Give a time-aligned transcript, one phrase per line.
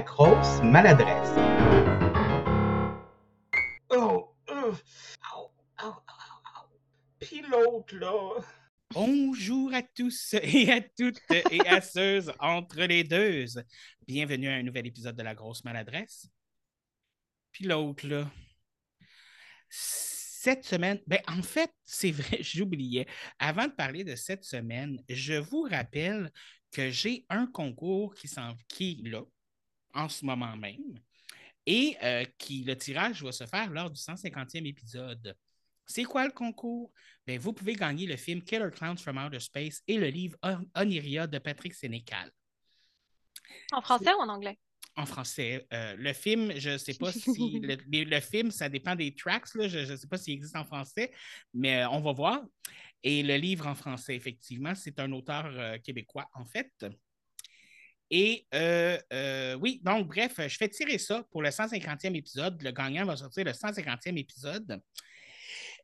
[0.00, 1.34] la grosse maladresse.
[3.90, 4.74] Oh, oh,
[7.18, 8.40] Puis l'autre, là.
[8.94, 11.20] Bonjour à tous et à toutes
[11.50, 13.44] et à ceux entre les deux.
[14.06, 16.30] Bienvenue à un nouvel épisode de La Grosse Maladresse.
[17.52, 18.30] Puis l'autre, là.
[19.68, 23.06] Cette semaine, ben en fait, c'est vrai, j'oubliais.
[23.38, 26.32] Avant de parler de cette semaine, je vous rappelle
[26.72, 29.20] que j'ai un concours qui, s'en, qui là,
[29.94, 31.00] en ce moment même,
[31.66, 35.36] et euh, qui le tirage va se faire lors du 150e épisode.
[35.86, 36.92] C'est quoi le concours?
[37.26, 40.38] Ben, vous pouvez gagner le film Killer Clowns from Outer Space et le livre
[40.76, 42.30] Oniria de Patrick Sénécal.
[43.72, 44.58] En français ou en anglais?
[44.96, 45.66] En français.
[45.72, 47.60] Euh, le film, je ne sais pas si.
[47.62, 49.54] le, film, ça dépend des tracks.
[49.54, 51.12] Là, je ne sais pas s'il existe en français,
[51.54, 52.42] mais euh, on va voir.
[53.02, 56.70] Et le livre en français, effectivement, c'est un auteur euh, québécois, en fait.
[58.10, 58.44] Et
[59.60, 62.60] oui, donc, bref, je fais tirer ça pour le 150e épisode.
[62.62, 64.80] Le gagnant va sortir le 150e épisode.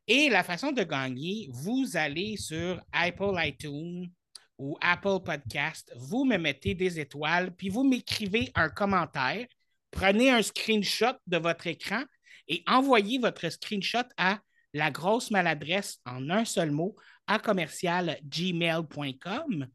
[0.07, 4.09] Et la façon de gagner, vous allez sur Apple iTunes
[4.57, 9.45] ou Apple Podcast, vous me mettez des étoiles, puis vous m'écrivez un commentaire.
[9.91, 12.03] Prenez un screenshot de votre écran
[12.47, 14.39] et envoyez votre screenshot à
[14.73, 16.95] la grosse maladresse en un seul mot
[17.27, 19.67] à commercial gmail.com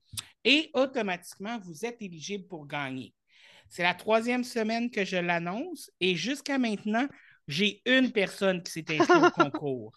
[0.44, 3.14] et automatiquement, vous êtes éligible pour gagner.
[3.68, 7.06] C'est la troisième semaine que je l'annonce et jusqu'à maintenant,
[7.48, 9.92] j'ai une personne qui s'est inscrite au concours.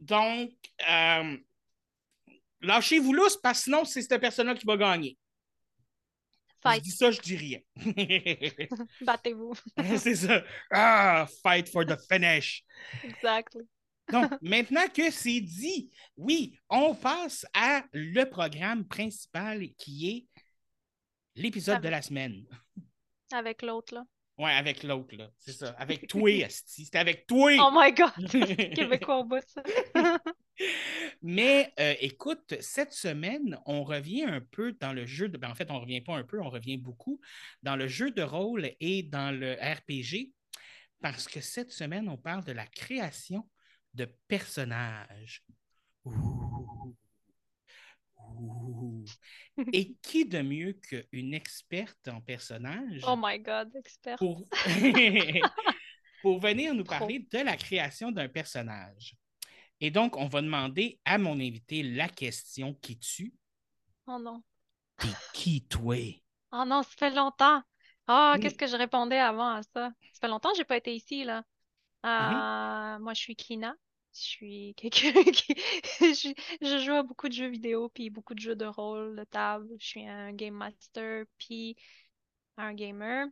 [0.00, 0.50] Donc,
[0.88, 1.36] euh,
[2.60, 5.18] lâchez-vous lousse parce que sinon, c'est cette personne-là qui va gagner.
[6.62, 6.78] Fight.
[6.78, 7.60] Je dis ça, je dis rien.
[9.02, 9.54] Battez-vous.
[9.98, 10.42] c'est ça.
[10.70, 12.64] Ah, fight for the finish.
[13.02, 13.68] Exactly.
[14.12, 20.40] Donc, maintenant que c'est dit, oui, on passe à le programme principal qui est
[21.36, 22.44] l'épisode de la semaine.
[23.32, 24.04] Avec l'autre, là.
[24.36, 25.30] Ouais, avec l'autre, là.
[25.38, 25.70] C'est ça.
[25.78, 27.52] Avec toi, C'était avec toi.
[27.60, 28.12] Oh my God!
[28.74, 29.62] Québécois au bout, ça.
[31.22, 35.38] Mais euh, écoute, cette semaine, on revient un peu dans le jeu de.
[35.38, 37.20] Ben, en fait, on ne revient pas un peu, on revient beaucoup
[37.62, 40.32] dans le jeu de rôle et dans le RPG.
[41.00, 43.48] Parce que cette semaine, on parle de la création
[43.94, 45.44] de personnages.
[49.72, 54.18] Et qui de mieux qu'une experte en personnages Oh my God, experte.
[54.18, 54.44] Pour,
[56.22, 59.16] pour venir nous parler de la création d'un personnage?
[59.80, 63.34] Et donc, on va demander à mon invité la question qui tue.
[64.06, 64.42] Oh non.
[64.98, 65.96] T'es qui, toi?
[66.52, 67.62] Oh non, ça fait longtemps.
[68.06, 69.92] Ah, qu'est-ce que je répondais avant à ça?
[70.12, 71.42] Ça fait longtemps que je n'ai pas été ici, là.
[72.04, 72.96] Mm-hmm.
[72.96, 73.74] Euh, moi, je suis Kina.
[74.14, 75.54] Je suis quelqu'un qui.
[76.00, 79.68] je, joue à beaucoup de jeux vidéo, puis beaucoup de jeux de rôle, de table.
[79.80, 81.76] Je suis un game master, puis
[82.56, 83.26] un gamer,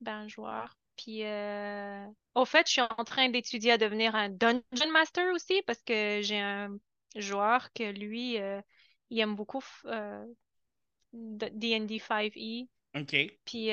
[0.00, 0.76] ben un joueur.
[0.96, 5.62] Puis, euh, au fait, je suis en train d'étudier à devenir un dungeon master aussi,
[5.66, 6.76] parce que j'ai un
[7.16, 8.60] joueur que lui, euh,
[9.10, 9.62] il aime beaucoup
[11.12, 12.68] D&D 5e.
[12.96, 13.16] OK.
[13.44, 13.70] Puis,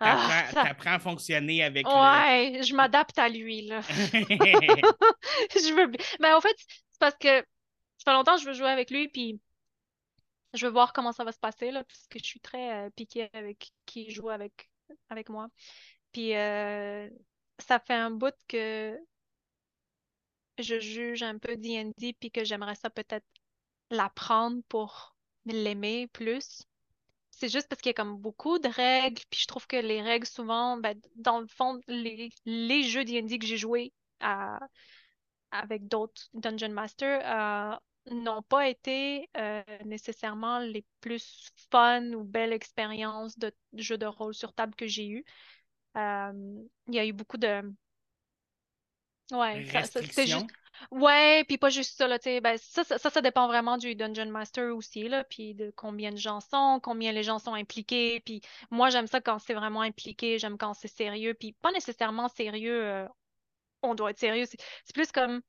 [0.00, 3.80] ah, t'apprends, à fonctionner avec Ouais, je m'adapte à lui, là.
[3.88, 5.92] je veux...
[6.20, 7.28] Mais en fait, c'est parce que
[7.98, 9.40] ça fait longtemps que je veux jouer avec lui, puis
[10.54, 12.90] je veux voir comment ça va se passer, là, parce que je suis très euh,
[12.90, 14.70] piquée avec qui joue avec,
[15.10, 15.48] avec moi.
[16.12, 17.08] Puis euh,
[17.58, 18.98] ça fait un bout que
[20.58, 23.26] je juge un peu D&D, puis que j'aimerais ça peut-être
[23.90, 25.14] l'apprendre pour
[25.46, 26.62] l'aimer plus
[27.40, 30.02] c'est juste parce qu'il y a comme beaucoup de règles, puis je trouve que les
[30.02, 33.92] règles, souvent, ben, dans le fond, les, les jeux D&D que j'ai joués
[35.50, 42.52] avec d'autres Dungeon Master euh, n'ont pas été euh, nécessairement les plus fun ou belles
[42.52, 45.24] expériences de jeux de rôle sur table que j'ai eu.
[45.96, 46.32] Euh,
[46.88, 47.62] il y a eu beaucoup de...
[49.32, 49.64] Ouais,
[50.10, 50.46] c'est juste...
[50.90, 54.74] Ouais, puis pas juste ça, là, ben, ça, ça, ça, dépend vraiment du Dungeon Master
[54.74, 58.40] aussi, là, puis de combien de gens sont, combien les gens sont impliqués, puis
[58.70, 62.84] moi, j'aime ça quand c'est vraiment impliqué, j'aime quand c'est sérieux, puis pas nécessairement sérieux,
[62.84, 63.06] euh,
[63.82, 65.42] on doit être sérieux, c'est plus comme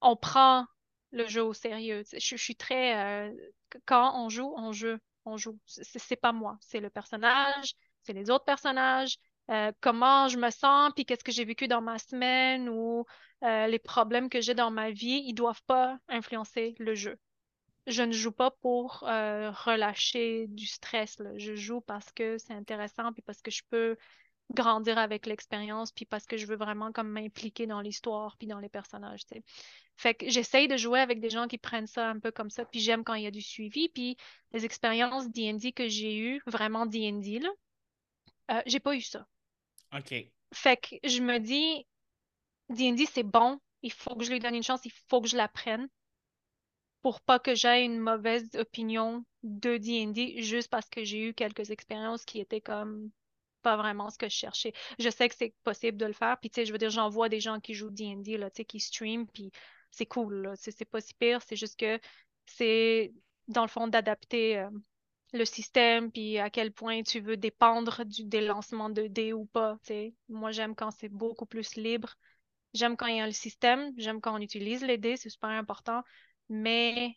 [0.00, 0.66] on prend
[1.12, 2.02] le jeu au sérieux.
[2.12, 3.28] Je, suis très...
[3.30, 3.32] Euh,
[3.86, 5.58] quand on joue, on joue, on joue.
[5.66, 9.16] C'est pas moi, c'est le personnage, c'est les autres personnages,
[9.50, 13.04] euh, comment je me sens, puis qu'est-ce que j'ai vécu dans ma semaine ou
[13.42, 17.18] euh, les problèmes que j'ai dans ma vie, ils doivent pas influencer le jeu.
[17.86, 21.18] Je ne joue pas pour euh, relâcher du stress.
[21.36, 23.96] Je joue parce que c'est intéressant, puis parce que je peux
[24.52, 28.58] grandir avec l'expérience, puis parce que je veux vraiment comme m'impliquer dans l'histoire, puis dans
[28.58, 29.42] les personnages, tu sais.
[29.96, 32.64] Fait que j'essaye de jouer avec des gens qui prennent ça un peu comme ça,
[32.64, 34.16] puis j'aime quand il y a du suivi, puis
[34.52, 37.50] les expériences D&D que j'ai eues, vraiment D&D, là,
[38.50, 39.26] euh, j'ai pas eu ça.
[39.92, 40.14] OK.
[40.52, 41.86] Fait que je me dis,
[42.68, 45.36] D&D, c'est bon, il faut que je lui donne une chance, il faut que je
[45.36, 45.88] l'apprenne
[47.02, 51.70] pour pas que j'aie une mauvaise opinion de D&D juste parce que j'ai eu quelques
[51.70, 53.10] expériences qui étaient comme
[53.60, 54.72] pas vraiment ce que je cherchais.
[54.98, 57.08] Je sais que c'est possible de le faire, puis tu sais, je veux dire, j'en
[57.10, 59.50] vois des gens qui jouent D&D, là, tu sais, qui stream, puis
[59.90, 60.54] c'est cool, là.
[60.56, 61.98] C'est pas si pire, c'est juste que
[62.46, 63.12] c'est,
[63.48, 64.70] dans le fond, d'adapter euh,
[65.34, 69.46] le système, puis à quel point tu veux dépendre du, des lancements de dés ou
[69.46, 69.76] pas.
[70.28, 72.14] Moi, j'aime quand c'est beaucoup plus libre.
[72.72, 75.50] J'aime quand il y a le système, j'aime quand on utilise les dés, c'est super
[75.50, 76.02] important,
[76.48, 77.14] mais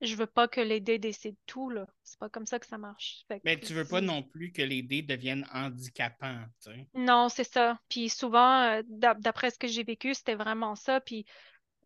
[0.00, 1.86] je veux pas que les dés décident tout, là.
[2.04, 3.24] C'est pas comme ça que ça marche.
[3.28, 6.86] Que Mais tu veux pas non plus que les dés deviennent handicapants, tu sais.
[6.94, 7.78] Non, c'est ça.
[7.88, 11.00] Puis souvent, euh, d'ap- d'après ce que j'ai vécu, c'était vraiment ça.
[11.00, 11.24] Puis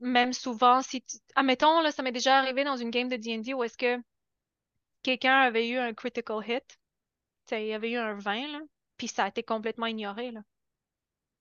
[0.01, 1.19] même souvent, si tu...
[1.37, 3.99] Admettons, là, ça m'est déjà arrivé dans une game de D&D où est-ce que
[5.05, 6.65] quelqu'un avait eu un critical hit.
[7.53, 8.61] Il y avait eu un 20, là,
[8.97, 10.41] puis ça a été complètement ignoré, là.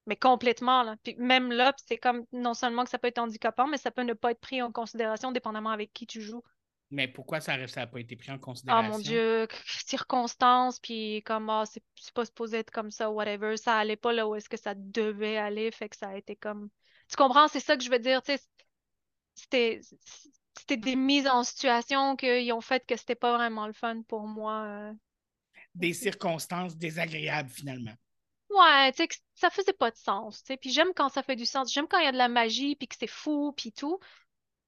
[0.05, 0.97] Mais complètement, là.
[1.01, 4.03] Puis même là, c'est comme, non seulement que ça peut être handicapant, mais ça peut
[4.03, 6.43] ne pas être pris en considération dépendamment avec qui tu joues.
[6.91, 8.91] Mais pourquoi ça n'a pas été pris en Ah considération?
[8.91, 9.47] mon Dieu,
[9.87, 13.55] circonstances, puis comme, ah, c'est c'est pas supposé être comme ça, whatever.
[13.55, 16.35] Ça allait pas là où est-ce que ça devait aller, fait que ça a été
[16.35, 16.69] comme...
[17.09, 17.47] Tu comprends?
[17.47, 18.41] C'est ça que je veux dire, tu sais.
[19.35, 19.79] C'était
[20.57, 24.27] c'était des mises en situation qu'ils ont fait que c'était pas vraiment le fun pour
[24.27, 24.63] moi.
[24.63, 24.93] euh.
[25.75, 27.93] Des circonstances désagréables, finalement.
[28.49, 30.57] Ouais, tu sais, que ça faisait pas de sens, tu sais.
[30.57, 31.71] Puis j'aime quand ça fait du sens.
[31.73, 33.99] J'aime quand il y a de la magie, puis que c'est fou, puis tout.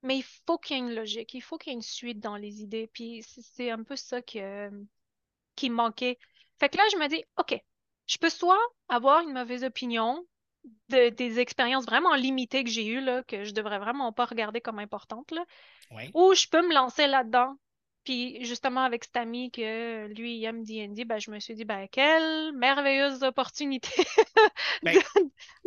[0.04, 2.20] Mais il faut qu'il y ait une logique, il faut qu'il y ait une suite
[2.20, 2.88] dans les idées.
[2.94, 4.70] Puis c'est un peu ça que,
[5.56, 6.18] qui me manquait.
[6.60, 7.60] Fait que là, je me dis, OK,
[8.08, 8.60] je peux soit
[8.90, 10.26] avoir une mauvaise opinion
[10.90, 14.62] de, des expériences vraiment limitées que j'ai eues, là, que je devrais vraiment pas regarder
[14.62, 15.44] comme importantes, là,
[16.14, 17.56] ou je peux me lancer là-dedans.
[18.04, 21.66] Puis justement, avec cet ami que lui, il aime D&D, ben, je me suis dit,
[21.66, 23.90] ben, quelle merveilleuse opportunité
[24.84, 25.02] Ben, de,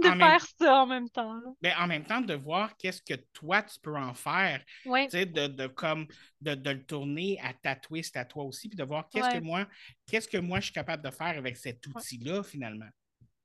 [0.04, 1.34] de en même- faire ça en même temps.
[1.62, 1.82] là.
[1.82, 5.26] En même temps, de voir qu'est-ce que toi, tu peux en faire, Ouais, tu sais,
[5.26, 6.06] de, de, comme,
[6.40, 9.40] de, de le tourner à ta twist à toi aussi, puis de voir qu'est-ce Ouais.
[9.40, 9.66] que moi,
[10.06, 12.88] qu'est-ce que moi, je suis capable de faire avec cet outil-là, finalement.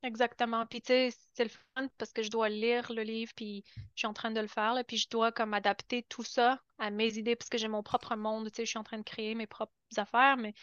[0.04, 0.66] Exactement.
[0.66, 3.64] Puis tu sais, c'est le fun parce que je dois lire le livre, puis
[3.96, 6.62] je suis en train de le faire, là, puis je dois comme adapter tout ça
[6.78, 8.98] à mes idées parce que j'ai mon propre monde, tu sais, je suis en train
[9.00, 10.54] de créer mes propres affaires, mais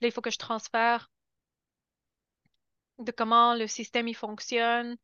[0.00, 1.10] là, il faut que je transfère
[3.00, 4.96] de comment le système il fonctionne.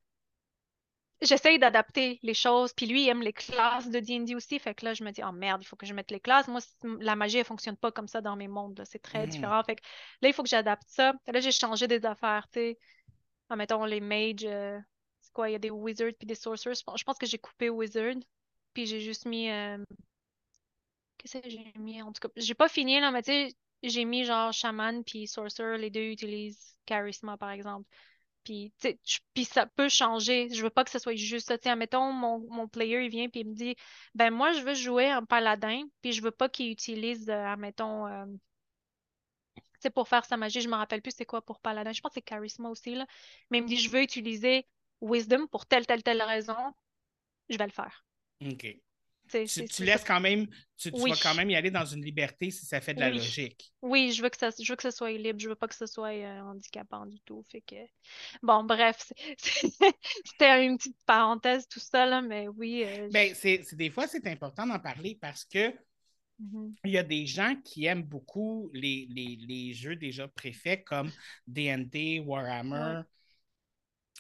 [1.23, 4.85] J'essaye d'adapter les choses, puis lui, il aime les classes de D&D aussi, fait que
[4.85, 6.47] là, je me dis, oh merde, il faut que je mette les classes.
[6.47, 6.61] Moi,
[7.01, 8.85] la magie, elle fonctionne pas comme ça dans mes mondes, là.
[8.85, 9.27] C'est très Mhm.
[9.27, 9.63] différent.
[9.65, 9.83] Fait que
[10.21, 11.15] là, il faut que j'adapte ça.
[11.27, 12.79] Là, j'ai changé des affaires, tu sais.
[13.51, 14.79] Admettons, les mages, euh,
[15.21, 16.75] c'est quoi, il y a des wizards puis des sorcerers.
[16.75, 18.15] Je pense que j'ai coupé wizard,
[18.75, 19.51] puis j'ai juste mis...
[19.51, 19.79] euh,
[21.19, 22.03] Qu'est-ce que j'ai mis?
[22.03, 23.49] En tout cas, j'ai pas fini, là, mais tu sais,
[23.83, 27.89] j'ai mis genre chaman puis sorcerer, les deux utilisent charisma, par exemple.
[28.45, 28.73] Puis,
[29.35, 30.49] puis ça peut changer.
[30.53, 31.59] Je veux pas que ce soit juste ça.
[31.59, 33.77] Tu sais, admettons, mon, mon player, il vient puis il me dit,
[34.15, 37.57] ben moi, je veux jouer un paladin, puis je veux pas qu'il utilise, euh,
[39.83, 41.93] sais, pour faire sa magie, je me rappelle plus c'est quoi pour paladin.
[41.93, 43.07] Je pense que c'est charisma aussi, là.
[43.51, 44.67] Mais il me dit, je veux utiliser
[45.01, 46.57] wisdom pour telle, telle, telle raison.
[47.49, 48.05] Je vais le faire.
[48.43, 48.67] OK.
[49.29, 51.11] Tu laisses quand même, tu, tu Oui.
[51.11, 53.17] vas quand même y aller dans une liberté si ça fait de la Oui.
[53.17, 53.73] logique.
[53.83, 55.75] Oui, je veux que ça, je veux que ce soit libre, je veux pas que
[55.75, 57.43] ce soit euh, handicapant du tout.
[57.51, 57.75] Fait que
[58.43, 62.85] bon, bref, c'était une petite parenthèse tout ça là, mais oui.
[62.85, 65.73] euh, Ben, c'est- des fois, c'est important d'en parler parce que
[66.39, 66.75] Mhm.
[66.85, 71.11] il y a des gens qui aiment beaucoup les, les- les jeux déjà préfaits comme
[71.47, 73.03] D&D, Warhammer.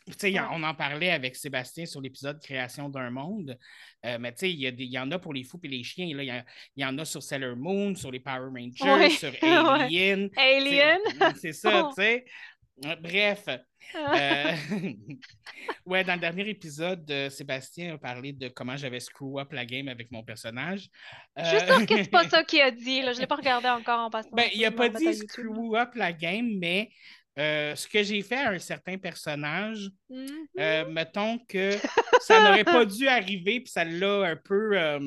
[0.08, 0.38] Ouais.
[0.52, 3.58] on en parlait avec Sébastien sur l'épisode Création d'un monde.
[4.04, 5.82] Euh, mais il y, a des- il y en a pour les fous et les
[5.82, 6.06] chiens.
[6.16, 6.23] là.
[6.23, 6.44] Il y, a-
[6.76, 9.11] il y en a sur Sailor Moon, sur les Power Rangers, Ouais.
[9.11, 9.32] sur.
[9.42, 10.30] Alien.
[10.37, 11.00] Alien?
[11.40, 11.92] C'est ça, Oh.
[11.96, 12.25] tu sais.
[12.85, 13.47] Euh, Bref.
[13.95, 14.52] Euh,
[15.85, 19.64] ouais, dans le dernier épisode, euh, Sébastien a parlé de comment j'avais screw up la
[19.64, 20.88] game avec mon personnage.
[21.37, 23.12] Je suis sûre que c'est pas ça qu'il a dit là.
[23.12, 24.30] Je l'ai pas regardé encore en passant.
[24.33, 26.90] ben, il que a je me pas dit screw up la game, mais
[27.38, 30.47] euh, ce que j'ai fait à un certain personnage, Mhm.
[30.59, 31.71] euh, mettons que
[32.21, 34.99] ça n'aurait pas dû arriver, puis ça l'a un peu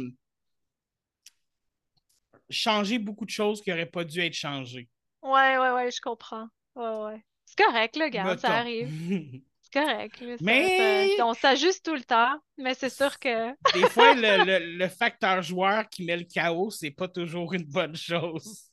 [2.50, 4.88] changé beaucoup de choses qui n'auraient pas dû être changées.
[5.22, 6.48] Ouais, ouais, ouais, je comprends.
[6.76, 7.24] Ouais, ouais.
[7.56, 8.90] C'est correct, là, regarde, ça arrive.
[9.62, 10.20] C'est correct.
[10.22, 13.50] là, Mais- ça- on s'ajuste tout le temps, mais c'est sûr que.
[13.76, 17.66] Des fois, le, le- le facteur joueur qui met le chaos, c'est pas toujours une
[17.66, 18.72] bonne chose.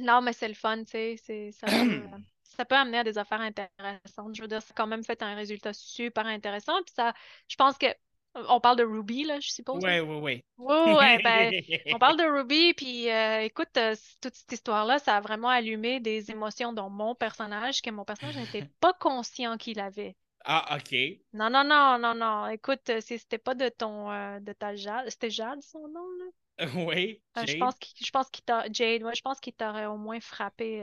[0.00, 1.16] Non, mais c'est le fun, tu sais.
[1.24, 2.02] c'est- Ça peut,
[2.56, 4.34] ça peut amener à des affaires intéressantes.
[4.34, 6.74] Je veux dire, ça a quand même fait un résultat super intéressant.
[6.84, 7.12] Puis ça,
[7.48, 7.86] je pense que
[8.34, 9.82] on parle de Ruby, là, je suppose.
[9.84, 10.42] Oui, oui, oui.
[10.58, 11.52] Oui, ouais, ben,
[11.92, 16.00] on parle de Ruby, puis euh, écoute, euh, toute cette histoire-là, ça a vraiment allumé
[16.00, 20.16] des émotions dans mon personnage que mon personnage n'était pas conscient qu'il avait.
[20.44, 20.94] Ah, OK.
[21.32, 22.48] Non, non, non, non, non.
[22.48, 26.06] Écoute, euh, si c'était pas de ton, euh, de ta Jade, c'était Jade son nom,
[26.18, 26.24] là?
[26.88, 27.20] Oui.
[27.36, 30.20] Je pense qu'il, je pense qu'il t'a, Jade, ouais, je pense qu'il t'aurait au moins
[30.20, 30.82] frappé.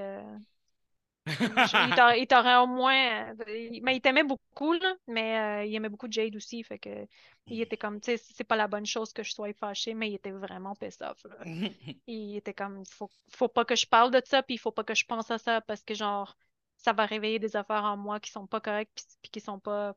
[1.28, 3.30] Il t'a- il t'aurait au moins.
[3.30, 3.44] euh,
[3.84, 6.64] mais il t'aimait beaucoup, là, mais euh, il aimait beaucoup Jade aussi.
[6.64, 7.08] Fait que
[7.48, 10.10] il était comme, tu sais, c'est pas la bonne chose que je sois fâchée, mais
[10.10, 11.36] il était vraiment pissed off, là.
[12.08, 14.84] Il était comme, faut, faut pas que je parle de ça, puis il faut pas
[14.84, 16.36] que je pense à ça parce que, genre,
[16.78, 19.96] ça va réveiller des affaires en moi qui sont pas correctes, puis, qui sont pas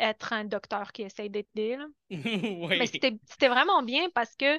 [0.00, 1.86] être un docteur qui essaye d'aider, là.
[2.10, 2.86] Mais oui.
[2.86, 4.58] c'était c'était vraiment bien parce que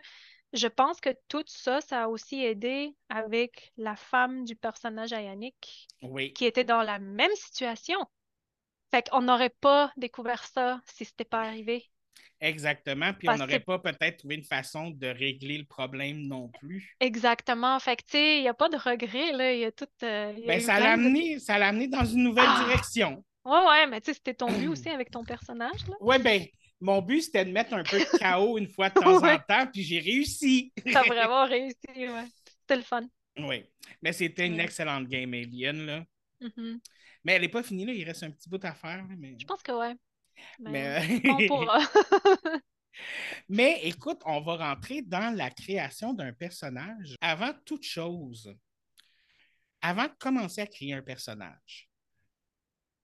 [0.54, 5.22] je pense que tout ça, ça a aussi aidé avec la femme du personnage à
[5.22, 6.34] Yannick Oui.
[6.34, 8.00] qui était dans la même situation.
[8.92, 11.90] Fait qu'on n'aurait pas découvert ça si c'était pas arrivé.
[12.42, 13.14] Exactement.
[13.14, 16.98] Puis Parce on n'aurait pas peut-être trouvé une façon de régler le problème non plus.
[17.00, 17.80] Exactement.
[17.80, 19.54] Fait que, tu sais, il n'y a pas de regret, là.
[19.54, 19.88] Il y a tout.
[20.04, 22.46] euh, il y a Ben, ça l'a de- amené, ça l'a amené dans une nouvelle
[22.46, 22.66] Ah!
[22.66, 23.24] direction.
[23.46, 25.96] Ouais, ouais, mais tu sais, c'était ton but aussi avec ton personnage, là.
[26.00, 26.46] Oui, ben,
[26.82, 29.34] mon but, c'était de mettre un peu de chaos une fois de temps Ouais.
[29.34, 30.74] en temps, puis j'ai réussi.
[30.92, 32.26] T'as vraiment réussi, ouais.
[32.62, 33.08] C'était le fun.
[33.38, 33.66] Oui.
[34.02, 36.04] Mais c'était une excellente game, Alien, là.
[36.42, 36.80] Mhm.
[37.24, 37.94] Mais elle n'est pas finie, là.
[37.94, 39.06] Il reste un petit bout à faire.
[39.18, 39.36] Mais...
[39.40, 39.96] Je pense que ouais.
[40.60, 41.80] Mais, Mais on pourra.
[43.50, 47.16] Mais écoute, on va rentrer dans la création d'un personnage.
[47.22, 48.54] Avant toute chose,
[49.82, 51.89] avant de commencer à créer un personnage,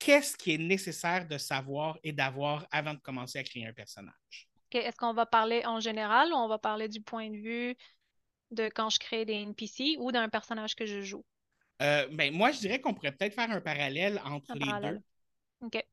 [0.05, 4.47] qu'est-ce qui est nécessaire de savoir et d'avoir avant de commencer à créer un personnage?
[4.67, 7.75] Ok, Est-ce qu'on va parler en général ou on va parler du point de vue
[8.51, 11.25] de quand je crée des NPC ou d'un personnage que je joue?
[11.81, 14.97] Euh, ben, moi, je dirais qu'on pourrait peut-être faire un parallèle entre Un les parallèle.
[14.97, 15.01] deux.
[15.61, 15.83] OK.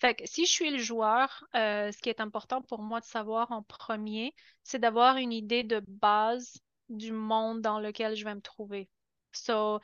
[0.00, 3.04] Fait que si je suis le joueur, euh, ce qui est important pour moi de
[3.06, 4.34] savoir en premier,
[4.64, 6.58] c'est d'avoir une idée de base
[6.88, 8.88] du monde dans lequel je vais me trouver.
[9.32, 9.80] So,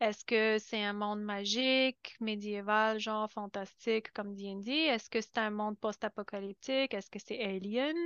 [0.00, 4.70] est-ce que c'est un monde magique, médiéval, genre fantastique comme D&D?
[4.72, 6.92] Est-ce que c'est un monde post-apocalyptique?
[6.94, 7.96] Est-ce que c'est alien?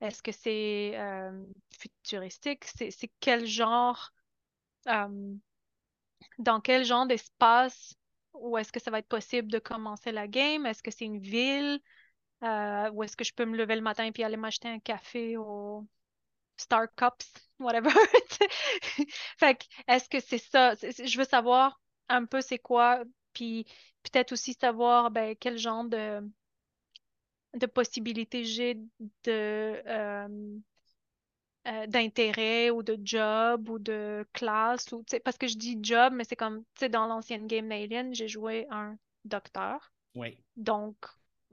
[0.00, 1.44] Est-ce que c'est euh,
[1.80, 2.64] futuristique?
[2.64, 4.12] C'est, quel genre,
[4.88, 5.34] euh,
[6.38, 7.94] dans quel genre d'espace
[8.34, 10.66] ou est-ce que ça va être possible de commencer la game?
[10.66, 11.80] Est-ce que c'est une ville?
[12.44, 14.78] Euh, ou est-ce que je peux me lever le matin et puis aller m'acheter un
[14.80, 15.36] café
[16.56, 17.90] Star Cups, whatever.
[19.38, 20.74] Fait que, est-ce que c'est ça?
[20.74, 23.66] Je veux savoir un peu c'est quoi, puis
[24.02, 26.20] peut-être aussi savoir ben, quel genre de,
[27.54, 30.58] de possibilités j'ai de euh,
[31.66, 36.24] euh, d'intérêt ou de job ou de classe ou parce que je dis job, mais
[36.24, 39.92] c'est comme tu sais, dans l'ancienne game d'Alien, j'ai joué un docteur.
[40.14, 40.38] Oui.
[40.56, 40.96] Donc,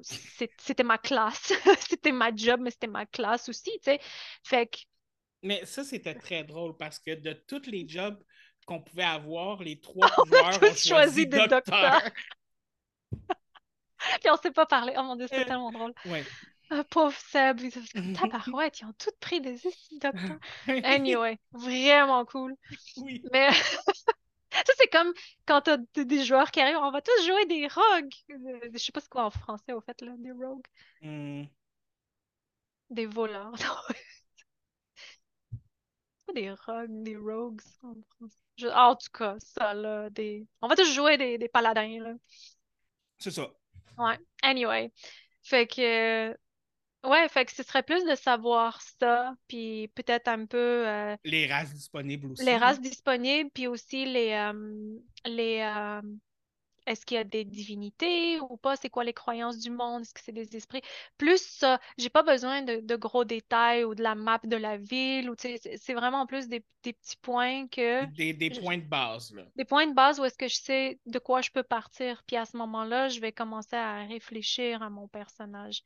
[0.02, 1.54] c'était ma classe.
[1.90, 4.00] C'était ma job, mais c'était ma classe aussi, tu sais.
[4.44, 4.78] Fait que
[5.44, 8.22] Mais ça, c'était très drôle parce que de tous les jobs
[8.66, 11.60] qu'on pouvait avoir, les trois On a joueurs tous ont choisi choisi des docteur.
[12.02, 12.12] docteurs.
[14.22, 14.94] Puis on s'est pas parlé.
[14.98, 15.46] Oh mon Dieu, c'était Euh.
[15.46, 15.94] tellement drôle.
[16.06, 16.26] Ouais.
[16.70, 17.60] Ah, pauvre Seb,
[17.94, 19.58] comme tabarouette, ils ont toutes pris des
[20.02, 20.40] docteurs.
[20.68, 22.56] Anyway, vraiment cool.
[22.98, 23.22] oui.
[23.32, 25.14] Mais ça, c'est comme
[25.46, 28.14] quand t'as des joueurs qui arrivent, on va tous jouer des rogues.
[28.32, 30.66] Euh, Je sais pas c'est quoi en français, au fait, là, des rogues.
[31.02, 31.44] Hmm.
[32.90, 33.54] Des voleurs.
[36.26, 38.38] Pas des rogues, des rogues en français.
[38.58, 40.48] Je- ah, en tout cas, ça, là, des...
[40.62, 42.14] On va tous jouer des, des paladins, là.
[43.18, 43.48] C'est ça.
[43.98, 44.92] Ouais, anyway.
[45.44, 46.30] Fait que,
[47.08, 51.48] ouais, fait que ce serait plus de savoir ça, puis peut-être un peu euh, Les
[51.48, 52.46] races disponibles aussi.
[52.46, 56.02] les races disponibles, puis aussi les, euh, les euh,
[56.86, 58.76] est-ce qu'il y a des divinités ou pas?
[58.76, 60.02] C'est quoi les croyances du monde?
[60.04, 60.82] Est-ce que c'est des esprits?
[61.18, 64.78] Plus ça, j'ai pas besoin de, de gros détails ou de la map de la
[64.78, 68.78] ville, ou c'est c'est vraiment plus des, des petits points que Des, des Je- points
[68.78, 69.46] de base, là.
[69.56, 72.24] des points de base où est-ce que je sais de quoi je peux partir.
[72.26, 75.84] Puis à ce moment-là, je vais commencer à réfléchir à mon personnage.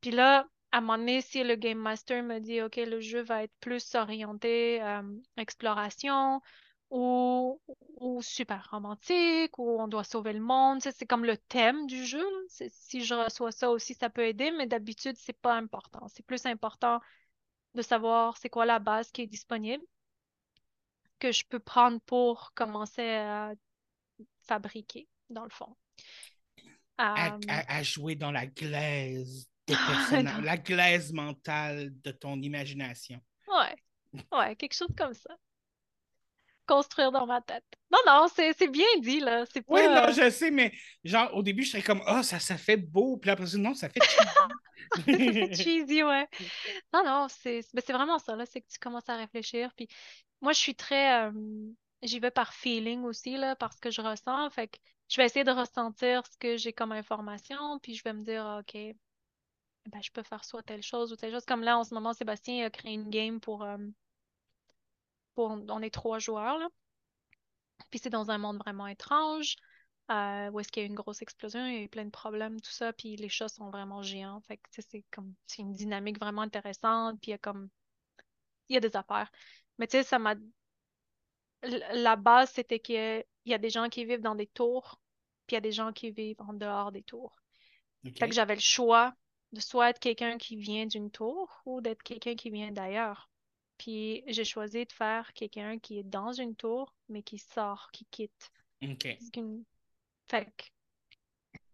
[0.00, 3.22] Puis là, à un moment donné, si le Game Master me dit, OK, le jeu
[3.22, 5.02] va être plus orienté euh,
[5.36, 6.40] exploration
[6.90, 7.60] ou,
[8.00, 12.24] ou super romantique ou on doit sauver le monde, c'est comme le thème du jeu.
[12.70, 16.08] Si je reçois ça aussi, ça peut aider, mais d'habitude, c'est pas important.
[16.08, 17.00] C'est plus important
[17.74, 19.84] de savoir c'est quoi la base qui est disponible
[21.20, 23.54] que je peux prendre pour commencer à
[24.42, 25.76] fabriquer, dans le fond.
[27.14, 29.74] À, Euh, à- à jouer dans la glaise de
[30.40, 33.20] Ah, la glaise mentale de ton imagination.
[33.48, 33.76] ouais,
[34.32, 35.36] ouais, quelque chose comme ça.
[36.68, 37.64] Construire dans ma tête.
[37.90, 39.44] Non, non, c'est bien dit, là.
[39.46, 39.88] C'est Oui, pas...
[39.88, 40.72] non, je sais, mais
[41.04, 43.16] genre, au début, je serais comme, ah, ça, ça fait beau.
[43.18, 44.58] Puis après, non, ça fait cheesy.
[44.94, 46.28] Ça fait cheesy, ouais.
[46.92, 48.46] Non, non, c'est vraiment ça, là.
[48.46, 49.72] C'est que tu commences à réfléchir.
[49.76, 49.88] Puis
[50.40, 51.26] moi, je suis très...
[51.28, 51.32] euh,
[52.02, 54.50] j'y vais par feeling aussi, là, parce que je ressens.
[54.50, 57.78] Fait que je vais essayer de ressentir ce que j'ai comme information.
[57.80, 61.16] Puis je vais me dire, ah, OK, ben, je peux faire soit telle chose ou
[61.16, 61.44] telle chose.
[61.46, 63.62] Comme là, en ce moment, Sébastien a créé une game pour...
[63.64, 63.78] euh,
[65.38, 66.68] pour on est trois joueurs, là.
[67.90, 69.54] Puis c'est dans un monde vraiment étrange,
[70.10, 72.06] euh, où est-ce qu'il y a eu une grosse explosion, il y a eu plein
[72.06, 74.40] de problèmes, tout ça, puis les chats sont vraiment géants.
[74.48, 77.68] Fait que, c'est comme, c'est une dynamique vraiment intéressante, puis il y a comme,
[78.68, 79.30] il y a des affaires.
[79.78, 80.34] Mais tu sais, ça m'a,
[81.62, 84.48] la base, c'était qu'il y a, il y a des gens qui vivent dans des
[84.48, 85.00] tours,
[85.46, 87.36] puis il y a des gens qui vivent en dehors des tours.
[88.04, 88.18] OK.
[88.18, 89.14] Fait que j'avais le choix
[89.52, 93.27] de soit être quelqu'un qui vient d'une tour ou d'être quelqu'un qui vient d'ailleurs.
[93.78, 98.06] Puis j'ai choisi de faire quelqu'un qui est dans une tour, mais qui sort, qui
[98.06, 98.50] quitte.
[98.82, 99.06] OK.
[100.28, 100.64] Fait que,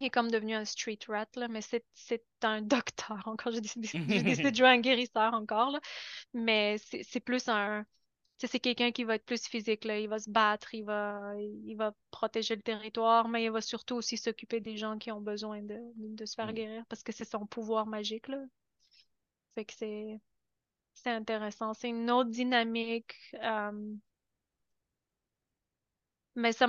[0.01, 3.53] il est comme devenu un street rat, là, mais c'est c'est un docteur encore.
[3.53, 3.89] J'ai décidé,
[4.51, 5.81] de jouer un guérisseur encore, là.
[6.35, 7.87] Mais c'est plus un.
[8.39, 9.99] C'est quelqu'un qui va être plus physique, là.
[9.99, 13.95] Il va se battre, il va, il va protéger le territoire, mais il va surtout
[13.97, 16.53] aussi s'occuper des gens qui ont besoin de, de se faire Mm.
[16.53, 18.39] guérir parce que c'est son pouvoir magique, là.
[19.55, 20.21] Fait que c'est
[20.95, 21.75] c'est intéressant.
[21.75, 23.15] C'est une autre dynamique.
[23.43, 23.95] euh,
[26.35, 26.67] mais ça.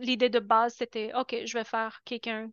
[0.00, 2.50] L'idée de base, c'était, OK, je vais faire quelqu'un,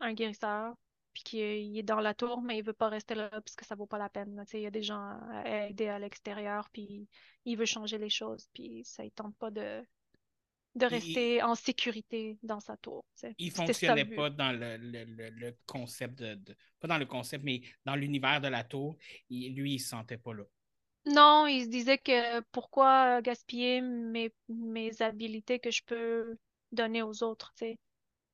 [0.00, 0.74] un guérisseur,
[1.12, 3.74] puis qui est, dans la tour, mais il veut pas rester là parce que ça
[3.74, 4.44] vaut pas la peine.
[4.54, 7.08] il y a des gens à aider à l'extérieur, puis
[7.44, 9.84] il veut changer les choses, puis ça ne tente pas de,
[10.74, 13.04] de Il- rester en sécurité dans sa tour.
[13.18, 13.26] tu.
[13.38, 17.06] Il ça fonctionnait pas dans le, le- le- le concept de, de- Pas dans le
[17.06, 18.96] concept, mais dans l'univers de la tour.
[19.30, 20.44] Il- lui, il se sentait pas là.
[21.06, 26.36] Non, il se disait que pourquoi gaspiller mes, mes habilités que je peux
[26.72, 27.78] donner aux autres, tu sais.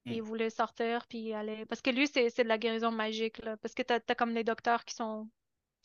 [0.06, 0.12] Mm.
[0.12, 1.66] Il voulait sortir puis aller.
[1.66, 3.56] Parce que lui, c'est de la guérison magique, là.
[3.58, 5.30] Parce que t'as, t'as comme des docteurs qui sont, tu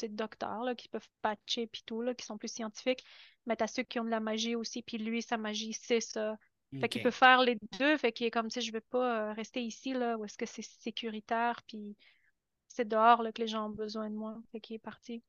[0.03, 3.03] docteurs, là, qui peuvent patcher puis tout, là, qui sont plus scientifiques.
[3.45, 6.37] Mais t'as ceux qui ont de la magie aussi, puis lui, sa magie, c'est ça.
[6.79, 9.29] Fait qu'il peut faire les deux, fait qu'il est comme, tu sais, je vais pas
[9.29, 11.95] euh, rester ici, là, où est-ce que c'est sécuritaire, puis
[12.67, 14.37] c'est dehors, là, que les gens ont besoin de moi.
[14.51, 15.23] Fait qu'il est parti.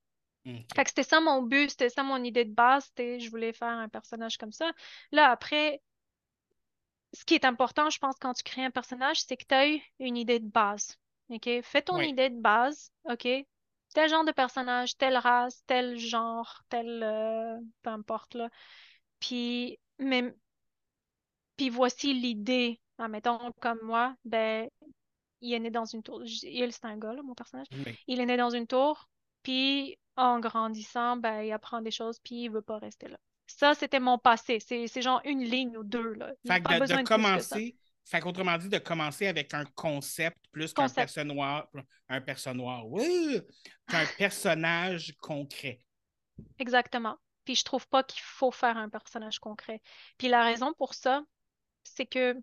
[0.75, 3.53] Fait que c'était ça mon but, c'était ça mon idée de base, c'était je voulais
[3.53, 4.71] faire un personnage comme ça.
[5.11, 5.81] Là, après,
[7.13, 9.69] ce qui est important, je pense, quand tu crées un personnage, c'est que tu as
[9.69, 10.99] eu une idée de base.
[11.31, 11.49] OK?
[11.63, 12.11] Fais ton Oui.
[12.11, 13.27] idée de base, OK?
[13.97, 18.51] Tel genre de personnage, telle race, tel genre, tel euh, peu importe là.
[19.21, 20.35] Puis, mais,
[21.57, 22.79] puis voici l'idée.
[22.99, 24.69] Admettons, comme moi, ben,
[25.41, 26.23] il est né dans une tour.
[26.43, 27.69] Il, c'est un gars, là, mon personnage.
[27.73, 27.97] Oui.
[28.07, 29.09] Il est né dans une tour,
[29.43, 33.17] puis en grandissant, ben, il apprend des choses, puis il veut pas rester là.
[33.47, 34.61] Ça, c'était mon passé.
[34.61, 36.35] C'est c'est genre une ligne ou deux, là.
[36.45, 37.75] Il Fait que pas de, commencer,
[38.07, 41.65] fait qu'autrement dit, de commencer avec un concept plus qu'un personnage
[42.09, 43.41] un personnage oui,
[43.89, 45.81] qu'un personnage concret.
[46.59, 47.17] Exactement.
[47.45, 49.83] Puis je trouve pas qu'il faut faire un personnage concret.
[50.19, 51.25] Puis la raison pour ça,
[51.83, 52.37] c'est que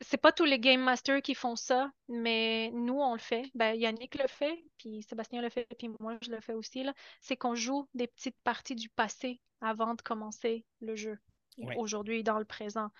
[0.00, 3.50] c'est pas tous les Game Masters qui font ça, mais nous, on le fait.
[3.54, 6.92] Ben, Yannick le fait, puis Sébastien le fait, puis moi, je le fais aussi, là.
[7.20, 11.18] C'est qu'on joue des petites parties du passé avant de commencer le jeu.
[11.58, 11.74] Ouais.
[11.78, 12.90] Aujourd'hui, dans le présent.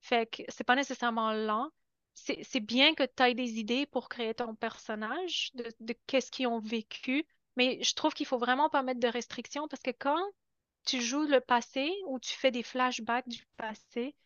[0.00, 1.70] Fait que c'est pas nécessairement lent.
[2.14, 6.58] C'est bien que tu aies des idées pour créer ton personnage, de, qu'est-ce qu'ils ont
[6.58, 7.24] vécu,
[7.56, 10.20] mais je trouve qu'il faut vraiment pas mettre de restrictions parce que quand
[10.86, 14.16] tu joues le passé ou tu fais des flashbacks du passé,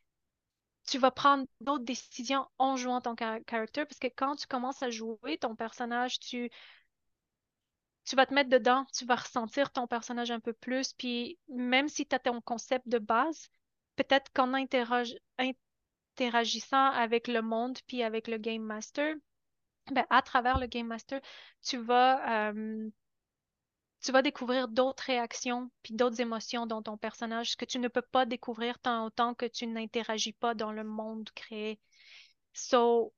[0.88, 4.90] tu vas prendre d'autres décisions en jouant ton character parce que quand tu commences à
[4.90, 6.50] jouer ton personnage, tu,
[8.04, 11.88] tu vas te mettre dedans, tu vas ressentir ton personnage un peu plus, puis même
[11.88, 13.48] si tu as ton concept de base,
[13.96, 15.14] peut-être qu'en interroge-
[16.14, 19.14] interagissant avec le monde puis avec le Game Master,
[19.90, 21.20] ben, à travers le Game Master,
[21.64, 22.88] tu vas, euh,
[24.04, 28.02] tu vas découvrir d'autres réactions puis d'autres émotions dans ton personnage que tu ne peux
[28.02, 31.78] pas découvrir tant autant que tu n'interagis pas dans le monde créé.
[32.52, 33.14] So,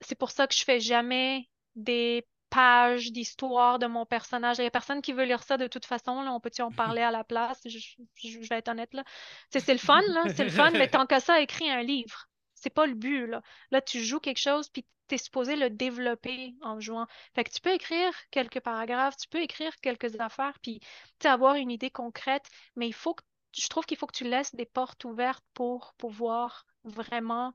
[0.00, 4.56] c'est pour ça que je fais jamais des pages d'histoire de mon personnage.
[4.58, 6.22] Il n'y a personne qui veut lire ça de toute façon.
[6.22, 6.32] Là.
[6.32, 7.60] On peut-tu en parler à la place?
[7.66, 7.96] Je, je-
[8.42, 8.94] je vais être honnête.
[8.94, 9.04] Là.
[9.50, 10.22] C'est le fun, là.
[10.34, 12.26] C'est le fun, mais tant que ça, écris un livre.
[12.60, 13.42] C'est pas le but, là.
[13.70, 17.06] Là, tu joues quelque chose, puis tu es supposé le développer en jouant.
[17.34, 20.80] Fait que tu peux écrire quelques paragraphes, tu peux écrire quelques affaires, puis
[21.24, 23.22] avoir une idée concrète, mais il faut que,
[23.56, 27.54] je trouve qu'il faut que tu laisses des portes ouvertes pour pouvoir vraiment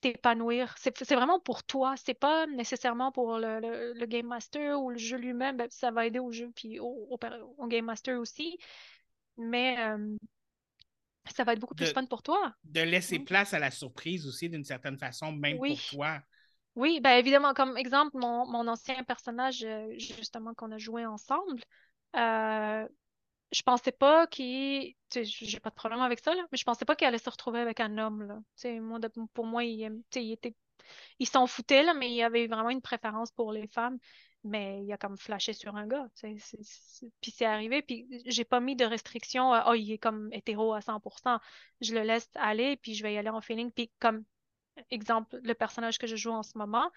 [0.00, 0.74] t'épanouir.
[0.78, 1.94] C'est vraiment pour toi.
[1.96, 5.56] C'est pas nécessairement pour le, Game Master ou le jeu lui-même.
[5.56, 7.16] Ben, ça va aider au jeu puis au
[7.68, 8.58] Game Master aussi.
[9.38, 10.16] Mais euh,
[11.34, 12.54] ça va être beaucoup plus De- fun pour toi.
[12.64, 15.76] De laisser place à la surprise aussi, d'une certaine façon, même Oui.
[15.76, 16.22] pour toi.
[16.76, 21.62] Oui, ben évidemment, comme exemple, mon, mon ancien personnage, euh, justement, qu'on a joué ensemble,
[22.16, 22.88] euh,
[23.52, 24.94] je pensais pas qu'il.
[25.10, 27.18] Tu sais, j'ai pas de problème avec ça, là, mais je pensais pas qu'il allait
[27.18, 28.36] se retrouver avec un homme, là.
[28.56, 29.00] Tu sais, moi,
[29.34, 30.56] pour moi, il, aime- tu sais, il était.
[31.18, 33.98] Il s'en foutait, là, mais il avait vraiment une préférence pour les femmes.
[34.44, 38.74] Mais il a comme flashé sur un gars, Puis c'est arrivé, puis j'ai pas mis
[38.74, 39.52] de restriction.
[39.52, 41.38] à, Oh, il est comme hétéro à 100%.
[41.80, 43.70] Je le laisse aller, puis je vais y aller en feeling.
[43.70, 44.24] Puis comme
[44.90, 46.90] exemple, le personnage que je joue en ce moment,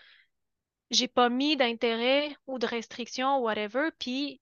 [0.92, 3.90] j'ai pas mis d'intérêt ou de restriction, whatever.
[4.00, 4.42] Puis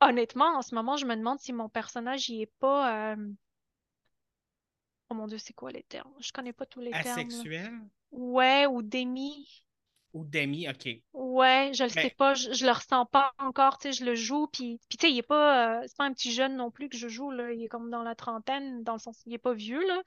[0.00, 3.12] honnêtement, en ce moment, je me demande si mon personnage il est pas.
[3.12, 3.32] euh,
[5.10, 6.12] Oh mon Dieu, c'est quoi les termes?
[6.20, 7.20] Je connais pas tous les termes.
[7.20, 7.80] Asexuel?
[8.12, 9.64] Ouais, ou demi.
[10.14, 10.88] Ou demi, OK.
[11.12, 14.04] Ouais, je le Mais- sais pas, je, je le ressens pas encore, tu sais, je
[14.04, 16.56] le joue, puis, puis tu sais, il est pas, euh, c'est pas un petit jeune
[16.56, 19.22] non plus que je joue, là, il est comme dans la trentaine, dans le sens,
[19.26, 20.02] il est pas vieux, là,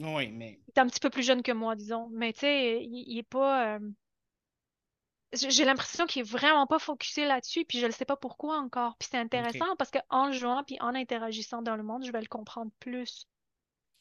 [0.00, 2.82] Oui, mais il est un petit peu plus jeune que moi, disons, mais tu sais,
[2.82, 3.78] il, il est pas, euh,
[5.32, 8.96] j'ai l'impression qu'il est vraiment pas focusé là-dessus, puis je ne sais pas pourquoi encore.
[8.98, 12.20] Puis c'est intéressant parce qu'en le jouant puis en interagissant dans le monde, je vais
[12.20, 13.28] le comprendre plus.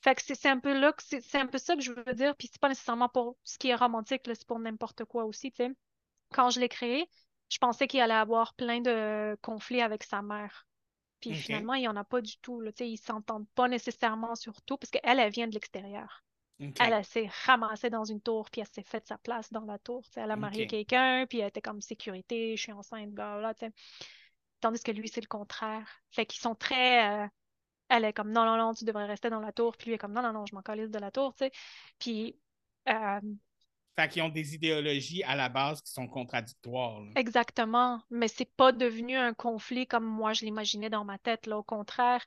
[0.01, 2.35] Fait que c'est un peu là que c'est un peu ça que je veux dire,
[2.35, 5.57] puis c'est pas nécessairement pour ce qui est romantique, c'est pour n'importe quoi aussi, tu
[5.65, 5.71] sais.
[6.31, 7.09] Quand je l'ai créé,
[7.49, 10.67] je pensais qu'il allait avoir plein de conflits avec sa mère.
[11.21, 13.67] Puis finalement, il n'y en a pas du tout, là, tu sais, ils s'entendent pas
[13.67, 16.23] nécessairement sur tout parce qu'elle, elle vient de l'extérieur.
[16.79, 19.79] Elle, elle s'est ramassée dans une tour, puis elle s'est fait sa place dans la
[19.79, 20.03] tour.
[20.15, 23.11] Elle a marié quelqu'un, puis elle était comme sécurité, je suis enceinte,
[23.59, 23.71] sais.
[24.61, 25.87] Tandis que lui, c'est le contraire.
[26.11, 27.25] Fait qu'ils sont très.
[27.25, 27.27] euh,
[27.89, 29.75] Elle est comme non, non, non, tu devrais rester dans la tour.
[29.77, 31.51] Puis lui est comme non, non, non, je m'en calisse de la tour, tu sais.
[31.99, 32.39] Puis.
[32.89, 33.19] euh,
[33.95, 37.01] Fait qu'ils ont des idéologies à la base qui sont contradictoires.
[37.01, 37.11] là.
[37.15, 41.57] Exactement, mais c'est pas devenu un conflit comme moi je l'imaginais dans ma tête, là.
[41.57, 42.23] Au contraire,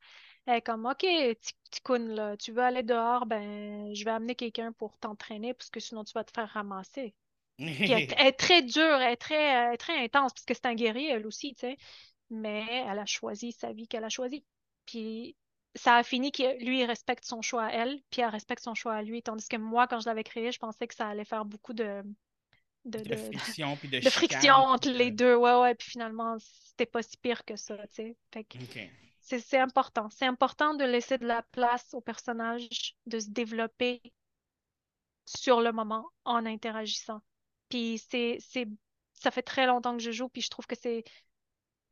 [0.46, 4.34] elle est comme, OK, Ti- Ticoun, là, tu veux aller dehors, ben, je vais amener
[4.34, 7.14] quelqu'un pour t'entraîner parce que sinon tu vas te faire ramasser.
[7.84, 10.54] Puis elle, elle est très dure, elle est très, elle est très intense parce que
[10.54, 11.78] c'est un guerrier, elle aussi, tu sais.
[12.30, 14.44] Mais elle a choisi sa vie qu'elle a choisie.
[14.86, 15.36] Puis
[15.74, 18.74] ça a fini que lui, il respecte son choix à elle, puis elle respecte son
[18.74, 19.22] choix à lui.
[19.22, 22.02] Tandis que moi, quand je l'avais créé, je pensais que ça allait faire beaucoup de,
[22.84, 25.34] de, de de- friction puis de, de friction entre les de- deux.
[25.36, 25.74] Ouais, ouais.
[25.74, 28.16] Puis finalement, c'était pas si pire que ça, tu sais.
[28.32, 28.78] Fait que OK.
[29.20, 30.08] c'est important.
[30.10, 34.02] C'est important de laisser de la place au personnage, de se développer
[35.26, 37.22] sur le moment en interagissant.
[37.68, 38.66] Puis c'est, c'est,
[39.14, 41.04] ça fait très longtemps que je joue, puis je trouve que c'est,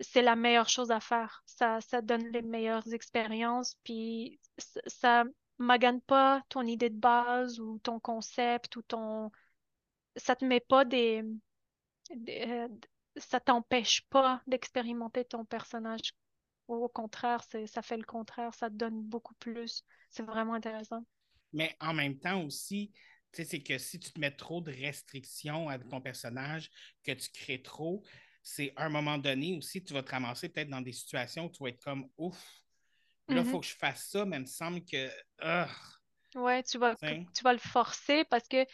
[0.01, 1.43] c'est la meilleure chose à faire.
[1.47, 4.41] Ça, donne les meilleures expériences, puis
[4.87, 5.25] ça,
[5.59, 9.31] magane pas ton idée de base ou ton concept ou ton...
[10.17, 11.23] Ça te met pas des...
[12.29, 12.69] euh,
[13.17, 16.15] ça t'empêche pas d'expérimenter ton personnage.
[16.67, 19.85] Au contraire, ça fait le contraire, ça te donne beaucoup plus.
[20.09, 21.05] C'est vraiment intéressant.
[21.53, 22.93] Mais en même temps aussi,
[23.33, 26.71] tu sais, c'est que si tu te mets trop de restrictions à ton personnage,
[27.05, 28.03] que tu crées trop,
[28.43, 31.51] c'est à un moment donné aussi, tu vas te ramasser peut-être dans des situations où
[31.51, 32.63] tu vas être comme ouf.
[33.29, 33.45] Là, il Mhm.
[33.47, 35.11] faut que je fasse ça, mais il me semble que.
[36.35, 36.97] Ouais, tu vas,
[37.35, 38.65] tu vas le forcer parce que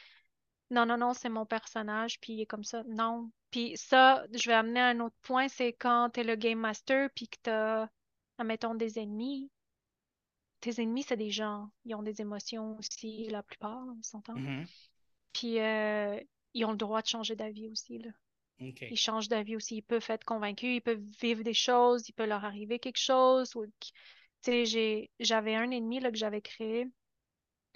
[0.71, 2.83] non, non, non, c'est mon personnage, puis il est comme ça.
[2.89, 3.31] Non.
[3.51, 6.59] Puis ça, je vais amener à un autre point, c'est quand tu es le game
[6.61, 7.91] master, puis que tu as,
[8.39, 9.51] admettons, des ennemis.
[10.61, 11.71] Tes ennemis, c'est des gens.
[11.87, 14.43] Ils ont des émotions aussi, la plupart, on s'entend.
[14.43, 14.67] mhm,
[15.33, 16.21] Puis euh,
[16.55, 18.11] ils ont le droit de changer d'avis aussi, là.
[18.61, 18.83] OK.
[18.91, 19.77] Ils changent d'avis aussi.
[19.77, 23.55] Ils peuvent être convaincus, ils peuvent vivre des choses, il peut leur arriver quelque chose.
[25.21, 26.87] J'avais un ennemi là, que j'avais créé.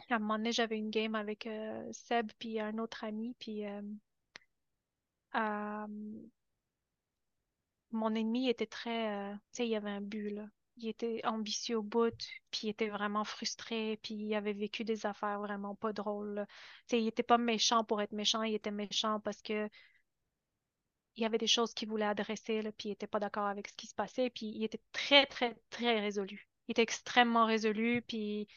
[0.08, 3.34] À un moment donné, j'avais une game avec euh, Seb puis un autre ami.
[3.38, 3.80] Puis euh,
[7.92, 9.32] mon ennemi était très.
[9.32, 10.38] euh, tu sais, il avait un but.
[10.76, 12.16] Il était ambitieux au bout,
[12.50, 16.46] puis il était vraiment frustré, puis il avait vécu des affaires vraiment pas drôles.
[16.88, 19.68] Tu sais, il était pas méchant pour être méchant, il était méchant parce que
[21.16, 23.68] il y avait des choses qu'il voulait adresser, là, puis il était pas d'accord avec
[23.68, 26.48] ce qui se passait, puis il était très, très, très résolu.
[26.68, 28.48] Il était extrêmement résolu, puis il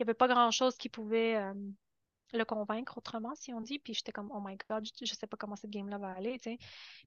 [0.00, 1.54] y avait pas grand-chose qui pouvait euh,
[2.32, 3.78] le convaincre autrement, si on dit.
[3.78, 6.38] Puis j'étais comme, oh my God, je, je sais pas comment cette game-là va aller,
[6.38, 6.58] tu sais.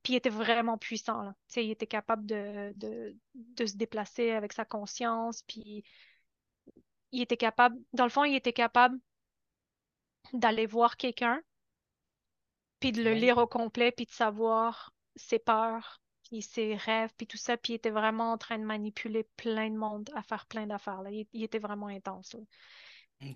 [0.03, 1.33] Puis il était vraiment puissant, là.
[1.49, 5.83] Tu sais, il était capable de, de, de se déplacer avec sa conscience, puis
[7.11, 8.99] il était capable, dans le fond, il était capable
[10.33, 11.41] d'aller voir quelqu'un,
[12.79, 13.15] puis de le Ouais.
[13.15, 17.73] lire au complet, puis de savoir ses peurs, puis ses rêves, puis tout ça, puis
[17.73, 21.11] il était vraiment en train de manipuler plein de monde à faire plein d'affaires, là.
[21.11, 22.41] Il, il était vraiment intense, là.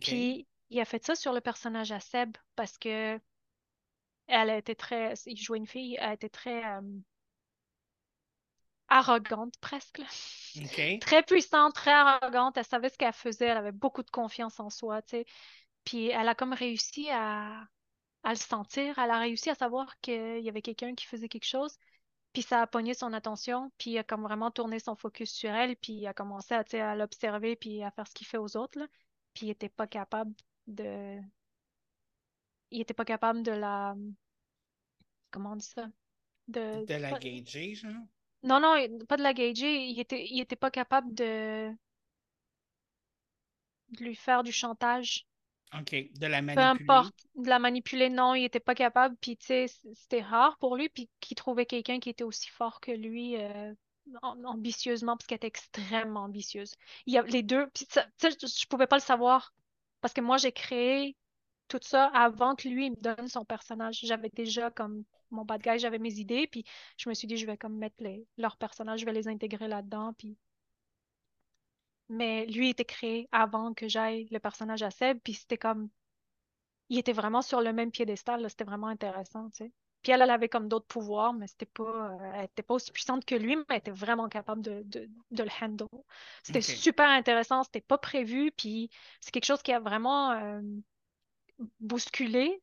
[0.01, 3.19] Puis il a fait ça sur le personnage à Seb parce que
[4.27, 5.13] elle a été très.
[5.25, 6.63] Il jouait une fille, elle était très.
[6.65, 6.81] euh,
[8.87, 10.01] arrogante presque.
[10.99, 12.57] Très puissante, très arrogante.
[12.57, 13.47] Elle savait ce qu'elle faisait.
[13.47, 15.25] Elle avait beaucoup de confiance en soi, tu sais.
[15.85, 17.67] Puis elle a comme réussi à,
[18.23, 18.97] à le sentir.
[18.99, 21.77] Elle a réussi à savoir qu'il y avait quelqu'un qui faisait quelque chose.
[22.33, 23.71] Puis ça a pogné son attention.
[23.77, 25.75] Puis il a comme vraiment tourné son focus sur elle.
[25.77, 28.87] Puis il a commencé à, l'observer puis à faire ce qu'il fait aux autres, là.
[29.33, 30.33] Puis il était pas capable
[30.67, 31.19] de...
[32.71, 33.95] Il était pas capable de la...
[35.31, 35.87] Comment on dit ça?
[36.47, 36.85] De...
[36.85, 37.93] De la pas- gager, genre?
[38.43, 38.75] Non, non,
[39.07, 39.87] pas de la gager.
[39.87, 41.71] Il était, il était pas capable de...
[43.89, 45.28] de lui faire du chantage.
[45.73, 45.95] OK.
[46.19, 46.61] De la Peu manipuler.
[46.61, 49.15] importe, de la manipuler, non, il était pas capable.
[49.17, 50.89] Puis, tu sais, c'était rare pour lui.
[50.89, 53.73] Puis, qu'il trouvait quelqu'un qui était aussi fort que lui, euh,
[54.23, 56.73] am- ambitieusement, parce qu'elle était extrêmement ambitieuse.
[57.05, 57.67] Il y a les deux.
[57.69, 59.53] Puis, ça- tu sais, je, je pouvais pas le savoir.
[60.01, 61.15] Parce que moi, j'ai créé
[61.67, 63.99] tout ça avant que lui il me donne son personnage.
[64.03, 66.47] J'avais déjà comme mon bad guy, j'avais mes idées.
[66.47, 66.63] Puis,
[66.97, 69.67] je me suis dit, je vais comme mettre les, leurs personnages, je vais les intégrer
[69.67, 70.13] là-dedans.
[70.17, 70.37] Puis,
[72.09, 75.89] mais lui était créé avant que j'aille le personnage à Seb, puis c'était comme,
[76.89, 79.71] il était vraiment sur le même piédestal, c'était vraiment intéressant, tu sais.
[80.01, 82.91] Puis elle, elle avait comme d'autres pouvoirs, mais c'était pas, euh, elle était pas aussi
[82.91, 85.87] puissante que lui, mais elle était vraiment capable de, de, de le handle.
[86.43, 90.61] C'était super intéressant, c'était pas prévu, puis c'est quelque chose qui a vraiment euh,
[91.79, 92.61] bousculé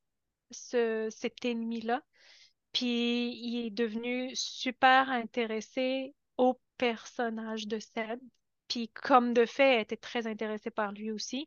[0.50, 2.02] ce, cet ennemi-là.
[2.72, 2.86] Puis
[3.36, 8.20] il est devenu super intéressé au personnage de Seb.
[8.68, 11.46] Puis comme de fait, elle était très intéressée par lui aussi.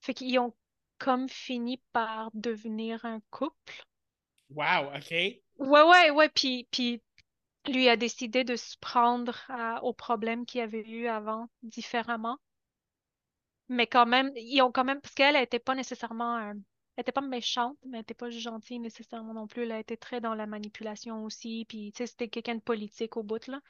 [0.00, 0.54] Fait qu'ils ont
[0.98, 3.84] comme fini par devenir un couple.
[4.48, 5.42] Wow, OK.
[5.58, 6.28] Ouais, ouais, ouais.
[6.28, 7.02] Puis, puis
[7.68, 12.38] lui a décidé de se prendre à- aux problèmes qu'il avait eu avant différemment.
[13.68, 16.52] Mais quand même, ils ont quand même, parce qu'elle, elle était pas nécessairement, euh,
[16.96, 19.62] elle était pas méchante, mais elle était pas gentille nécessairement non plus.
[19.62, 21.64] Elle était très dans la manipulation aussi.
[21.68, 23.60] Puis, tu sais, c'était quelqu'un de politique au bout, là.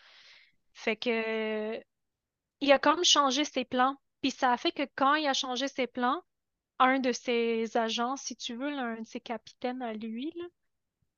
[0.74, 1.80] Fait que,
[2.60, 3.96] il a comme changé ses plans.
[4.22, 6.22] Puis ça a fait que quand il a changé ses plans,
[6.78, 10.44] un de ses agents, si tu veux, là, un de ses capitaines à lui, là,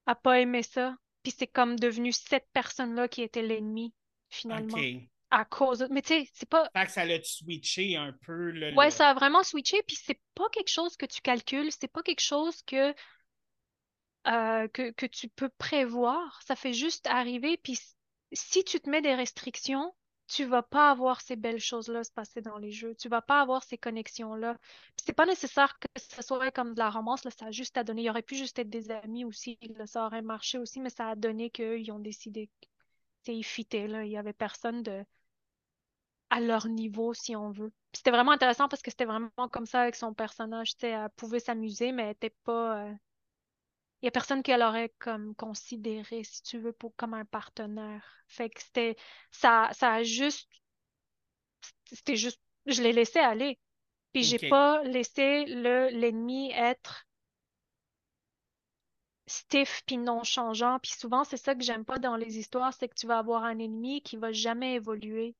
[0.07, 0.97] a pas aimé ça.
[1.23, 3.95] Puis c'est comme devenu cette personne-là qui était l'ennemi,
[4.31, 5.09] finalement, OK.
[5.31, 5.89] à cause de...
[5.91, 6.71] Mais tu sais, c'est pas...
[6.73, 9.97] Fait que ça l'a switché un peu, le, Ouais, le- ça a vraiment switché, puis
[9.97, 12.95] c'est pas quelque chose que tu calcules, c'est pas quelque chose que,
[14.27, 16.41] euh, que, que tu peux prévoir.
[16.47, 17.79] Ça fait juste arriver, puis
[18.33, 19.95] si tu te mets des restrictions,
[20.29, 22.95] tu vas pas avoir ces belles choses-là se passer dans les jeux.
[22.97, 24.57] Tu vas pas avoir ces connexions-là.
[24.97, 27.85] C'est pas nécessaire que ce soit comme de la romance, là, ça a juste à
[27.85, 28.03] donner.
[28.03, 31.11] Il aurait pu juste être des amis aussi, là, ça aurait marché aussi, mais ça
[31.11, 32.51] a donné qu'ils ont décidé,
[33.27, 34.05] ils fitaient, là.
[34.05, 35.05] Il y avait personne de
[36.31, 37.73] à leur niveau, si on veut.
[37.93, 40.73] C'était vraiment intéressant parce que c'était vraiment comme ça avec son personnage.
[40.83, 42.85] Elle pouvait s'amuser, mais elle était pas.
[42.87, 42.95] euh,
[44.03, 48.05] Il y a personne qu'elle aurait comme considéré, si tu veux, pour, comme un partenaire.
[48.29, 48.97] Fait que c'était.
[49.31, 50.49] Ça, ça a juste.
[51.93, 52.41] C'était juste.
[52.67, 53.59] Je l'ai laissé aller.
[54.13, 54.49] Puis j'ai OK.
[54.49, 57.07] pas laissé le l'ennemi être
[59.29, 60.79] stiff puis non changeant.
[60.81, 63.45] Puis souvent, c'est ça que j'aime pas dans les histoires, c'est que tu vas avoir
[63.45, 65.35] un ennemi qui va jamais évoluer.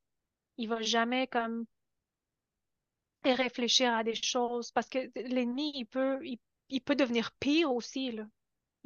[0.59, 1.67] Il va jamais comme
[3.25, 6.39] et réfléchir à des choses parce que l'ennemi, il peut, il,
[6.71, 8.25] il peut devenir pire aussi, là.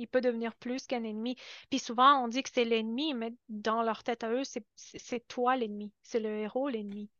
[0.00, 1.36] Il peut devenir plus qu'un ennemi.
[1.68, 5.56] Puis souvent, on dit que c'est l'ennemi, mais dans leur tête à eux, c'est toi
[5.56, 5.92] l'ennemi.
[6.02, 7.10] C'est le héros l'ennemi.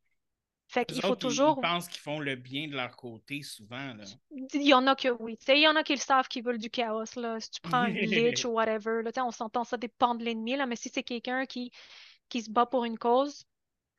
[0.70, 1.58] Fait qu'il faut toujours.
[1.58, 3.92] Ils pensent qu'ils font le bien de leur côté, souvent.
[3.94, 4.04] Là.
[4.30, 5.36] Il y en a que oui.
[5.48, 7.16] Il y en a qui le savent, qui veulent du chaos.
[7.16, 7.40] Là.
[7.40, 10.66] Si tu prends un glitch ou whatever, là, on s'entend, ça dépend de l'ennemi, là,
[10.66, 11.72] mais si c'est quelqu'un qui,
[12.28, 13.46] qui se bat pour une cause,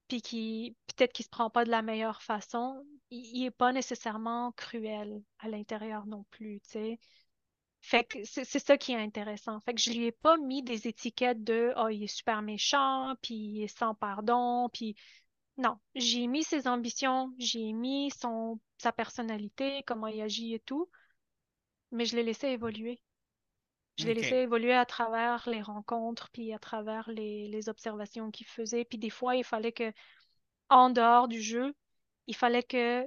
[0.08, 3.74] puis qui peut-être qui se prend pas de la meilleure façon, il, il est pas
[3.74, 7.00] nécessairement cruel à l'intérieur non plus, tu sais.
[7.82, 9.60] Fait que c'est ça qui est intéressant.
[9.62, 13.16] Fait que je lui ai pas mis des étiquettes de oh, il est super méchant,
[13.22, 14.96] puis il est sans pardon, puis
[15.58, 20.90] non, j'ai mis ses ambitions, j'ai mis son sa personnalité, comment il agit et tout,
[21.92, 23.02] mais je l'ai laissé évoluer.
[23.98, 28.48] Je l'ai laissé évoluer à travers les rencontres, puis à travers les, les observations qu'il
[28.48, 28.86] faisait.
[28.86, 29.92] Puis des fois, il fallait que,
[30.70, 31.76] en dehors du jeu,
[32.26, 33.06] il fallait que,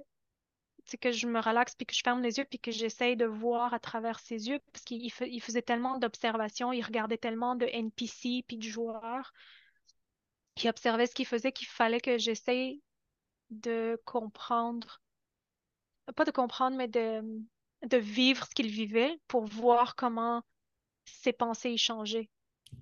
[1.00, 3.74] que je me relaxe, puis que je ferme les yeux, puis que j'essaye de voir
[3.74, 7.56] à travers ses yeux, parce qu'il il fa- il faisait tellement d'observations, il regardait tellement
[7.56, 9.32] de NPC, puis de joueurs,
[10.54, 12.82] qui observait ce qu'il faisait, qu'il fallait que j'essaye
[13.50, 15.00] de comprendre,
[16.16, 17.22] pas de comprendre, mais de,
[17.86, 20.42] de vivre ce qu'il vivait pour voir comment
[21.04, 22.30] ses pensées y changeaient.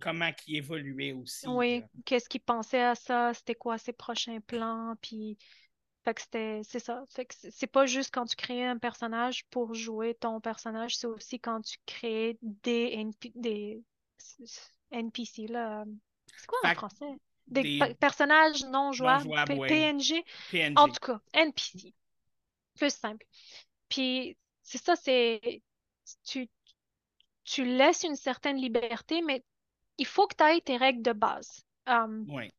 [0.01, 1.47] Comment qu'ils évoluaient aussi.
[1.49, 1.87] Oui, là.
[2.05, 5.39] qu'est-ce qu'il pensait à ça, c'était quoi ses prochains plans, puis
[6.05, 7.05] fait que c'était c'est ça.
[7.11, 11.07] Fait que c'est pas juste quand tu crées un personnage pour jouer ton personnage, c'est
[11.07, 13.83] aussi quand tu crées des, NP des
[14.91, 15.85] NPC là.
[16.37, 17.15] C'est quoi en français?
[17.49, 19.29] Des, Des- pe- personnages non jouables.
[19.47, 20.25] PNG.
[20.51, 20.75] PNG.
[20.77, 21.95] En tout cas, NPC.
[22.77, 23.27] Plus simple.
[23.89, 25.63] Puis, c'est ça, c'est.
[26.25, 26.49] Tu,
[27.45, 29.45] tu laisses une certaine liberté, mais
[29.99, 31.65] il faut que tu ailles tes règles de base.
[31.87, 32.51] Um, Ouais.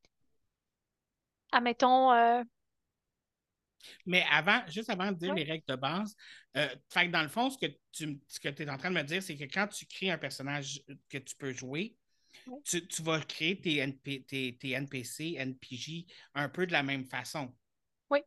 [1.52, 2.42] admettons, euh,
[4.06, 5.38] Mais avant, juste avant de dire Ouais.
[5.38, 6.14] les règles de base,
[6.56, 8.96] euh, fait que dans le fond, ce que tu ce que es en train de
[8.96, 11.96] me dire, c'est que quand tu crées un personnage que tu peux jouer,
[12.46, 12.60] Ouais.
[12.64, 17.04] tu, tu vas créer tes, NP tes, tes NPC, NPJ un peu de la même
[17.04, 17.54] façon.
[18.10, 18.24] Oui.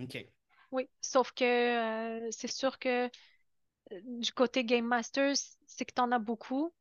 [0.00, 0.26] OK.
[0.70, 0.88] oui.
[1.00, 6.12] Sauf que euh, c'est sûr que euh, du côté Game Masters, c'est que tu en
[6.12, 6.72] as beaucoup.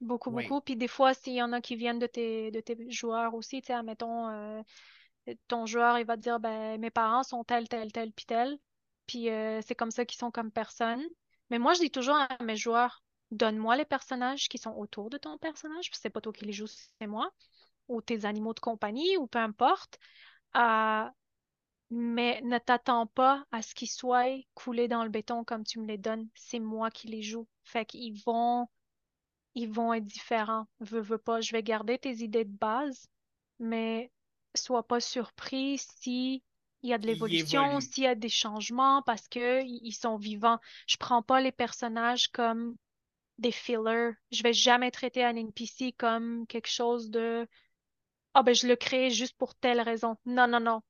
[0.00, 0.44] Beaucoup, Oui.
[0.44, 0.60] beaucoup.
[0.60, 3.60] Puis des fois, s'il y en a qui viennent de tes, de tes joueurs aussi,
[3.62, 4.62] tu sais, admettons,
[5.48, 8.58] ton joueur, il va te dire, ben, mes parents sont tel, tel, tel, puis tel.
[9.06, 11.02] Puis euh, c'est comme ça qu'ils sont comme personne.
[11.50, 15.18] Mais moi, je dis toujours à mes joueurs, donne-moi les personnages qui sont autour de
[15.18, 17.30] ton personnage, puis c'est pas toi qui les joues, c'est moi,
[17.88, 19.98] ou tes animaux de compagnie, ou peu importe.
[20.56, 21.04] Euh,
[21.90, 25.86] mais ne t'attends pas à ce qu'ils soient coulés dans le béton comme tu me
[25.86, 26.28] les donnes.
[26.34, 27.46] C'est moi qui les joue.
[27.64, 28.68] Fait qu'ils vont,
[29.54, 30.66] ils vont être différents.
[30.80, 31.40] Veux, veux pas.
[31.40, 33.08] Je vais garder tes idées de base,
[33.58, 34.10] mais
[34.58, 36.42] sois pas surpris si
[36.82, 40.60] il y a de l'évolution, s'il y a des changements parce que ils sont vivants.
[40.86, 42.76] Je prends pas les personnages comme
[43.38, 44.12] des fillers.
[44.32, 47.48] Je vais jamais traiter un NPC comme quelque chose de
[48.34, 50.16] ah ben je le crée juste pour telle raison.
[50.26, 50.82] Non, non, non.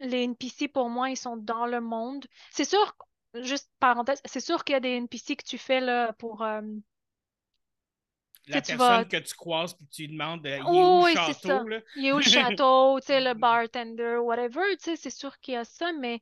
[0.00, 2.26] Les NPC, pour moi, ils sont dans le monde.
[2.50, 2.96] C'est sûr,
[3.34, 6.42] juste parenthèse, c'est sûr qu'il y a des NPC que tu fais là pour.
[6.42, 6.62] euh,
[8.46, 11.02] La personne vas- que tu croises puis tu lui demandes euh, il est Oh, où
[11.04, 11.80] oui, le château, là?
[11.94, 15.54] Il est où le château, tu sais, le bartender, whatever, tu sais, c'est sûr qu'il
[15.54, 16.20] y a ça, mais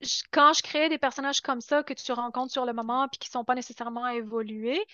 [0.00, 3.18] je- quand je crée des personnages comme ça que tu rencontres sur le moment puis
[3.18, 4.84] qui sont pas nécessairement évolués,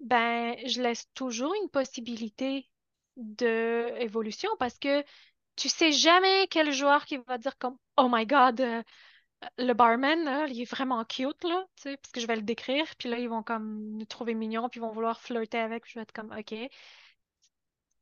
[0.00, 2.68] ben, je laisse toujours une possibilité
[3.16, 5.04] de évolution parce que
[5.56, 8.82] tu sais jamais quel joueur qui va dire comme Oh my God, euh,
[9.58, 12.42] le barman, là, il est vraiment cute, là, tu sais, parce que je vais le
[12.42, 15.84] décrire, puis là, ils vont comme le trouver mignon, puis ils vont vouloir flirter avec,
[15.84, 16.54] puis je vais être comme OK.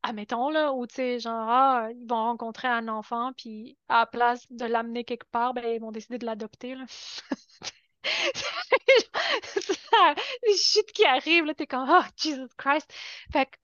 [0.02, 4.06] Admettons, là, ou tu sais, genre, ah, ils vont rencontrer un enfant, puis à la
[4.06, 6.84] place de l'amener quelque part, ben, ils vont décider de l'adopter, là.
[9.42, 12.92] Ça, Les qui arrivent, là, t'es comme, oh, Jesus Christ.
[13.32, 13.56] Fait que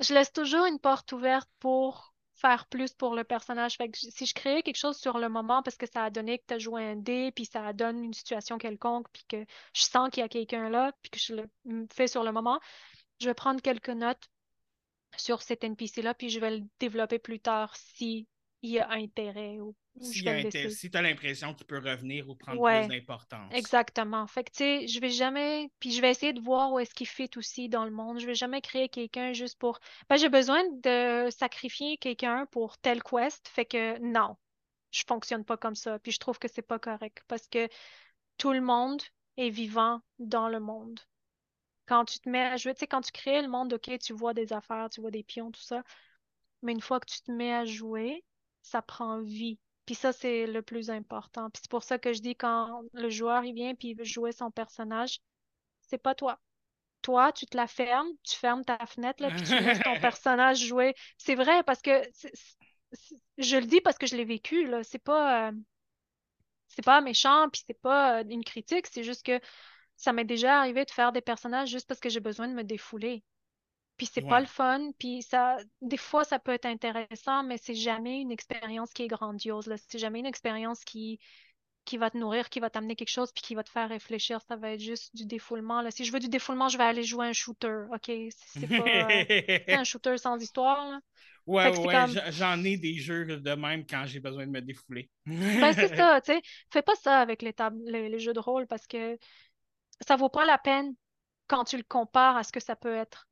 [0.00, 2.11] je laisse toujours une porte ouverte pour
[2.42, 3.78] faire plus pour le personnage.
[3.94, 6.54] Si je créais quelque chose sur le moment parce que ça a donné que tu
[6.54, 10.22] as joué un dé, puis ça donne une situation quelconque, puis que je sens qu'il
[10.22, 11.48] y a quelqu'un là, puis que je le
[11.94, 12.60] fais sur le moment,
[13.20, 14.28] je vais prendre quelques notes
[15.16, 18.26] sur cet NPC-là, puis je vais le développer plus tard si
[18.62, 22.98] y a intérêt ou, si tu as l'impression qu'il peut revenir ou prendre Ouais, plus
[22.98, 23.52] d'importance.
[23.54, 24.26] Exactement.
[24.26, 25.70] Fait que, tu sais, je vais jamais.
[25.80, 28.18] Puis je vais essayer de voir où est-ce qu'il fit aussi dans le monde.
[28.18, 29.78] Je vais jamais créer quelqu'un juste pour.
[30.08, 33.46] Ben, j'ai besoin de sacrifier quelqu'un pour tel quest.
[33.48, 34.36] Fait que non,
[34.90, 35.98] je fonctionne pas comme ça.
[35.98, 37.68] Puis je trouve que c'est pas correct parce que
[38.38, 39.02] tout le monde
[39.36, 41.00] est vivant dans le monde.
[41.86, 44.12] Quand tu te mets à jouer, tu sais, quand tu crées le monde, OK, tu
[44.12, 45.82] vois des affaires, tu vois des pions, tout ça.
[46.62, 48.24] Mais une fois que tu te mets à jouer,
[48.62, 49.58] ça prend vie.
[49.86, 51.50] Puis ça, c'est le plus important.
[51.50, 54.04] Puis c'est pour ça que je dis quand le joueur il vient puis il veut
[54.04, 55.20] jouer son personnage,
[55.80, 56.40] c'est pas toi.
[57.02, 60.64] Toi, tu te la fermes, tu fermes ta fenêtre là, puis tu laisses ton personnage
[60.64, 60.94] jouer.
[61.18, 61.90] C'est vrai parce que
[63.38, 64.84] je le dis parce que je l'ai vécu là.
[64.84, 65.52] C'est pas euh,
[66.68, 68.86] c'est pas méchant puis c'est pas euh, une critique.
[68.86, 69.40] C'est juste que
[69.96, 72.64] ça m'est déjà arrivé de faire des personnages juste parce que j'ai besoin de me
[72.64, 73.24] défouler.
[73.96, 77.74] Puis c'est pas le fun, puis ça, des fois ça peut être intéressant, mais c'est
[77.74, 79.76] jamais une expérience qui est grandiose, là.
[79.78, 81.20] C'est jamais une expérience qui,
[81.84, 84.40] qui va te nourrir, qui va t'amener quelque chose, puis qui va te faire réfléchir.
[84.42, 85.90] Ça va être juste du défoulement, là.
[85.90, 88.10] Si je veux du défoulement, je vais aller jouer un shooter, OK?
[88.38, 89.24] C'est pas euh,
[89.70, 91.00] un shooter sans histoire, là.
[91.46, 95.10] Ouais, ouais, comme- j'en ai des jeux de même quand j'ai besoin de me défouler.
[95.60, 96.42] Ben c'est ça, tu sais.
[96.70, 97.54] Fais pas ça avec les,
[97.86, 99.18] les, les jeux de rôle parce que
[100.06, 100.94] ça vaut pas la peine
[101.48, 103.28] quand tu le compares à ce que ça peut être.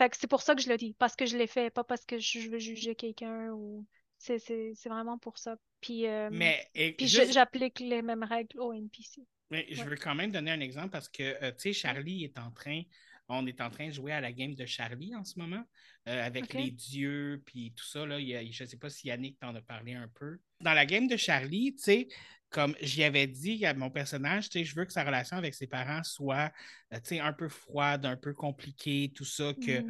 [0.00, 1.84] Fait que c'est pour ça que je le dis, parce que je l'ai fait, pas
[1.84, 3.84] parce que je veux juger quelqu'un ou
[4.16, 5.56] c'est c'est c'est vraiment pour ça.
[5.82, 9.26] Puis euh, Mais et puis je- j'applique les mêmes règles au NPC.
[9.50, 12.38] Mais je veux quand même donner un exemple parce que, euh, tu sais, Charlie est
[12.38, 12.80] en train,
[13.28, 15.64] on est en train de jouer à la game de Charlie en ce moment,
[16.08, 18.06] euh, avec les dieux, puis tout ça.
[18.06, 20.38] Là, Il y a- je ne sais pas si Yannick t'en a parlé un peu.
[20.60, 22.08] Dans la game de Charlie, tu sais,
[22.50, 26.02] comme j'y avais dit à mon personnage, je veux que sa relation avec ses parents
[26.02, 26.52] soit,
[26.92, 29.84] euh, un peu froide, un peu compliquée, tout ça, que,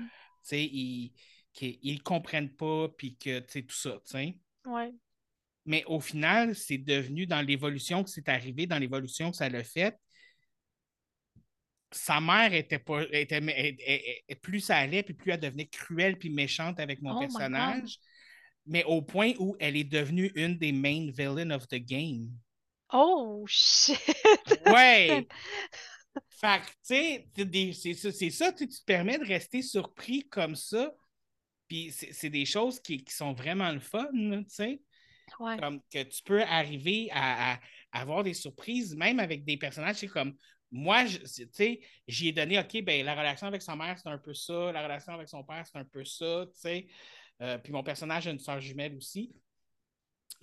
[0.53, 1.13] ils
[1.85, 3.99] ne comprennent pas, puis que, tout ça.
[4.67, 4.93] Ouais.
[5.65, 9.65] Mais au final, c'est devenu dans l'évolution que c'est arrivé, dans l'évolution que ça l'a
[9.65, 9.97] fait.
[11.93, 13.41] sa mère était pas était,
[14.43, 17.99] plus ça allait puis plus elle devenait cruelle puis méchante avec mon Oh personnage
[18.67, 22.31] mais au point où elle est devenue une des main villains of the game
[22.93, 23.99] Oh shit!
[24.67, 25.27] ouais
[26.41, 30.93] fait que tu sais c'est ça tu te permets de rester surpris comme ça
[31.69, 34.81] puis c'est des choses qui, qui, sont vraiment le fun tu sais
[35.39, 35.57] Ouais.
[35.59, 37.61] comme que tu peux arriver à, à,
[37.93, 40.35] avoir des surprises même avec des personnages c'est comme
[40.71, 44.19] moi, tu sais, j'y ai donné, OK, ben la relation avec sa mère, c'est un
[44.19, 46.87] peu ça, la relation avec son père, c'est un peu ça, tu sais.
[47.43, 49.33] Euh, puis mon personnage a une soeur jumelle aussi.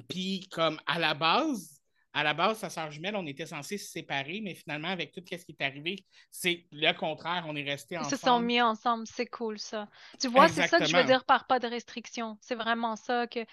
[0.10, 1.77] Puis comme à la base,
[2.18, 5.22] à la base, sa soeur jumelle, on était censé se séparer, mais finalement, avec tout
[5.22, 8.16] ce qui est arrivé, c'est le contraire, on est resté ensemble.
[8.16, 9.88] Ils se sont mis ensemble, c'est cool ça.
[10.20, 12.36] Tu vois, c'est ça que je veux dire par pas de restriction.
[12.42, 13.46] C'est vraiment ça que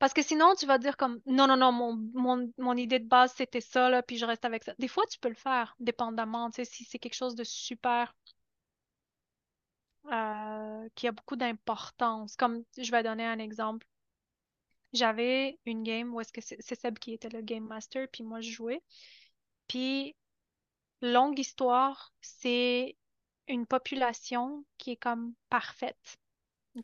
[0.00, 3.06] parce que sinon, tu vas dire comme non, non, non, mon, mon, mon idée de
[3.06, 4.74] base, c'était ça, là, puis je reste avec ça.
[4.80, 8.12] Des fois, tu peux le faire, dépendamment, tu sais, si c'est quelque chose de super
[10.10, 12.34] euh, qui a beaucoup d'importance.
[12.34, 13.86] Comme je vais donner un exemple.
[14.92, 18.40] J'avais une game où est-ce que c'est Seb qui était le game master, puis moi
[18.40, 18.82] je jouais.
[19.68, 20.16] Puis,
[21.00, 22.96] longue histoire, c'est
[23.46, 26.18] une population qui est comme parfaite.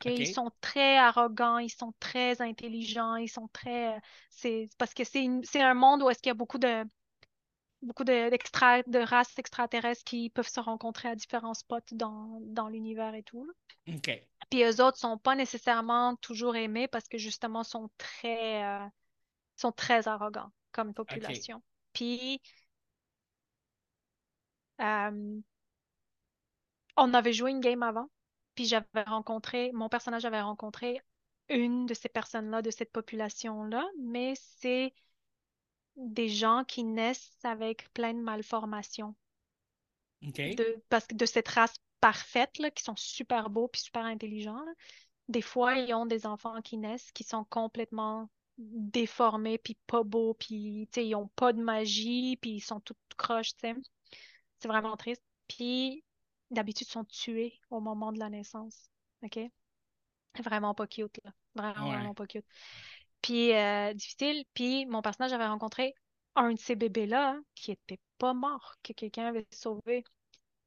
[0.04, 4.00] Ils sont très arrogants, ils sont très intelligents, ils sont très.
[4.30, 6.84] C'est parce que c'est un monde où est-ce qu'il y a beaucoup de
[7.82, 8.30] beaucoup de,
[8.90, 13.50] de races extraterrestres qui peuvent se rencontrer à différents spots dans, dans l'univers et tout.
[14.50, 18.86] Puis eux autres sont pas nécessairement toujours aimés parce que justement sont très euh,
[19.56, 21.62] sont très arrogants comme population.
[21.92, 22.42] Puis
[24.80, 25.40] euh,
[26.96, 28.10] on avait joué une game avant.
[28.54, 31.00] Puis j'avais rencontré, mon personnage avait rencontré
[31.48, 34.92] une de ces personnes-là, de cette population-là, mais c'est
[35.96, 39.14] des gens qui naissent avec plein de malformations.
[40.22, 44.64] De, parce que de cette race parfaite, là, qui sont super beaux puis super intelligents,
[45.28, 48.28] des fois, ils ont des enfants qui naissent qui sont complètement
[48.58, 53.52] déformés puis pas beaux, puis ils n'ont pas de magie, puis ils sont tout croches,
[53.60, 55.22] C'est vraiment triste.
[55.48, 56.04] Puis
[56.50, 58.90] d'habitude sont tués au moment de la naissance.
[59.22, 59.38] OK?
[60.42, 61.32] Vraiment pas cute, là.
[61.54, 62.44] Vraiment, vraiment pas cute.
[63.26, 64.44] Puis, euh, difficile.
[64.54, 65.96] Puis, mon personnage avait rencontré
[66.36, 70.04] un de ces bébés-là qui était pas mort, que quelqu'un avait sauvé.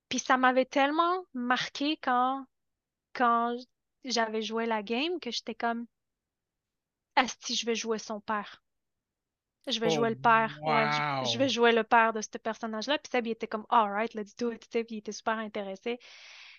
[0.09, 2.45] Puis, ça m'avait tellement marqué quand,
[3.13, 3.55] quand
[4.03, 5.85] j'avais joué la game que j'étais comme,
[7.39, 8.61] si je vais jouer son père.
[9.65, 10.59] Je vais jouer le père.
[11.31, 12.97] je, vais jouer le père de ce personnage-là.
[12.97, 14.67] Puis Seb, il était comme, alright, let's do it.
[14.69, 15.97] Puis il était super intéressé.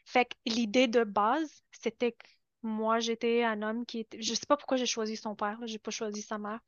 [0.07, 2.27] Fait que l'idée de base, c'était que
[2.63, 4.21] moi, j'étais un homme qui était.
[4.21, 5.59] Je sais pas pourquoi j'ai choisi son père.
[5.65, 6.61] J'ai pas choisi sa mère.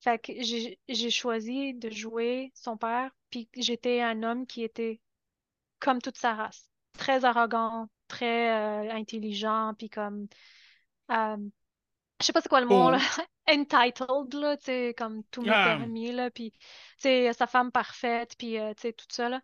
[0.00, 0.32] Fait que
[0.88, 3.10] j'ai choisi de jouer son père.
[3.30, 5.00] Puis j'étais un homme qui était
[5.80, 6.70] comme toute sa race.
[6.98, 9.74] Très arrogant, très euh, intelligent.
[9.78, 10.28] Puis comme.
[11.10, 11.36] Euh,
[12.20, 12.98] je sais pas c'est quoi le mot, là.
[13.48, 15.64] entitled, là, tu sais, comme tout me ah.
[15.64, 16.58] permis, là, puis, tu
[16.98, 19.40] sais, sa femme parfaite, puis, euh, tu sais, tout ça, là.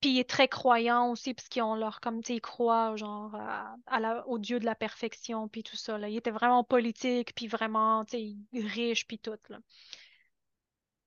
[0.00, 4.00] Puis il est très croyant aussi, parce qu'ils ont leur, comme, tu croient, genre, à,
[4.00, 6.08] la, au Dieu de la perfection, puis tout ça, là.
[6.08, 8.16] Il était vraiment politique, puis vraiment, tu
[8.52, 9.58] sais, riche, puis tout, là.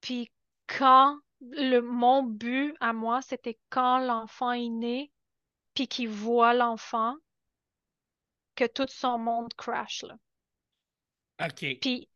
[0.01, 0.31] Puis
[0.67, 5.11] quand, le, mon but à moi, c'était quand l'enfant est né,
[5.73, 7.15] puis qu'il voit l'enfant,
[8.55, 10.15] que tout son monde crash, là.
[11.43, 11.79] OK.
[11.81, 12.07] Puis,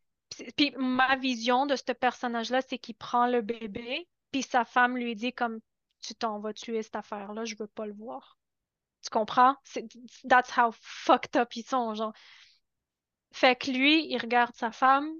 [0.56, 5.16] puis ma vision de ce personnage-là, c'est qu'il prend le bébé, puis sa femme lui
[5.16, 5.58] dit comme
[6.00, 8.38] tu t'en vas tuer cette affaire-là, je veux pas le voir.
[9.02, 9.56] Tu comprends?
[10.28, 12.12] That's how fucked up ils sont, genre.
[13.32, 15.10] Fait que lui, il regarde sa femme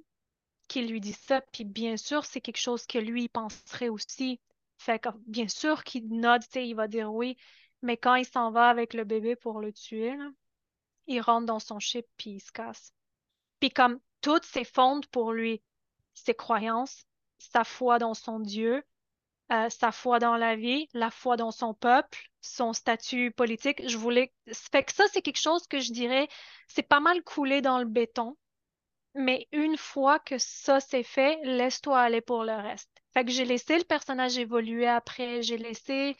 [0.68, 4.40] qui lui dit ça, puis bien sûr, c'est quelque chose que lui, il penserait aussi.
[4.78, 6.04] Fait que bien sûr qu'il
[6.50, 7.36] sais, il va dire oui,
[7.82, 10.14] mais quand il s'en va avec le bébé pour le tuer,
[11.06, 12.92] il rentre dans son chip, puis il se casse.
[13.60, 15.62] Puis comme tout s'effondre pour lui,
[16.14, 17.06] ses croyances,
[17.38, 18.84] sa foi dans son Dieu,
[19.52, 23.86] euh, sa foi dans la vie, la foi dans son peuple, son statut politique.
[23.88, 24.32] Je voulais.
[24.52, 26.28] Fait que ça, c'est quelque chose que je dirais,
[26.66, 28.36] c'est pas mal coulé dans le béton.
[29.14, 32.90] Mais une fois que ça c'est fait, laisse-toi aller pour le reste.
[33.14, 36.16] Fait que j'ai laissé le personnage évoluer après, j'ai laissé.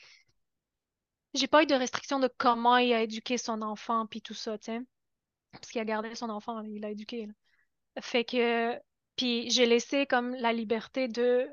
[1.34, 4.58] J'ai pas eu de restriction de comment il a éduqué son enfant, puis tout ça,
[4.58, 4.86] tu.
[5.52, 7.28] Parce qu'il a gardé son enfant, il l'a éduqué.
[8.00, 8.78] Fait que,
[9.16, 11.48] puis j'ai laissé comme la liberté de,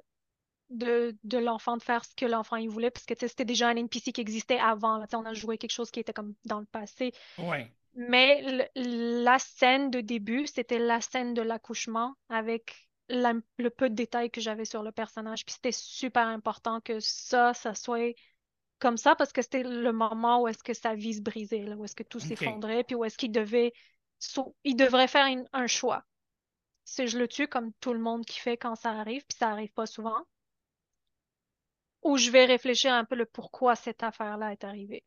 [0.70, 3.76] de, de l'enfant de faire ce que l'enfant il voulait, parce que c'était déjà un
[3.76, 5.04] NPC qui existait avant.
[5.14, 7.14] on a joué quelque chose qui était comme dans le passé.
[7.38, 7.72] Ouais.
[7.96, 14.32] Mais la scène de début, c'était la scène de l'accouchement avec le peu de détails
[14.32, 15.46] que j'avais sur le personnage.
[15.46, 18.16] Puis c'était super important que ça, ça soit
[18.80, 21.76] comme ça parce que c'était le moment où est-ce que sa vie se brisait, là,
[21.76, 23.72] où est-ce que tout s'effondrait, puis où est-ce qu'il devait,
[24.64, 26.04] il devrait faire une- un choix.
[26.84, 29.50] Si je le tue comme tout le monde qui fait quand ça arrive, puis ça
[29.50, 30.26] arrive pas souvent,
[32.06, 35.04] ou je vais réfléchir un peu le pourquoi cette affaire-là est arrivée.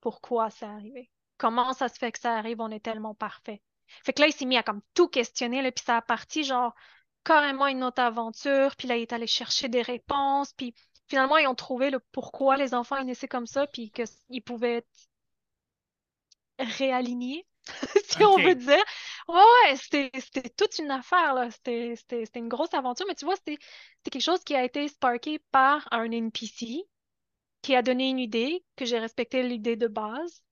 [0.00, 1.08] Pourquoi c'est arrivé?
[1.38, 3.62] Comment ça se fait que ça arrive, on est tellement parfait?
[4.04, 6.42] Fait que là, il s'est mis à comme tout questionner, là, puis ça a parti
[6.42, 6.74] genre
[7.22, 10.74] carrément une autre aventure, puis là, il est allé chercher des réponses, puis
[11.06, 14.78] finalement, ils ont trouvé le pourquoi les enfants ils naissaient comme ça, puis qu'ils pouvaient
[14.78, 15.06] être
[16.58, 17.46] réalignés,
[18.08, 18.82] si on veut dire.
[19.28, 20.10] Ouais, c'était
[20.56, 21.50] toute une affaire, là.
[21.50, 21.94] C'était
[22.36, 23.58] une grosse aventure, mais tu vois, c'était
[24.10, 26.82] quelque chose qui a été sparké par un NPC
[27.62, 30.42] qui a donné une idée, que j'ai respecté l'idée de base,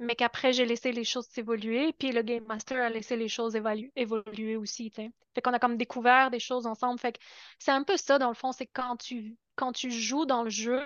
[0.00, 3.56] mais qu'après, j'ai laissé les choses s'évoluer, puis le Game Master a laissé les choses
[3.96, 5.12] évoluer aussi, tu sais.
[5.34, 7.00] Fait qu'on a comme découvert des choses ensemble.
[7.00, 7.20] Fait que
[7.58, 10.50] c'est un peu ça, dans le fond, c'est quand tu, quand tu joues dans le
[10.50, 10.82] jeu,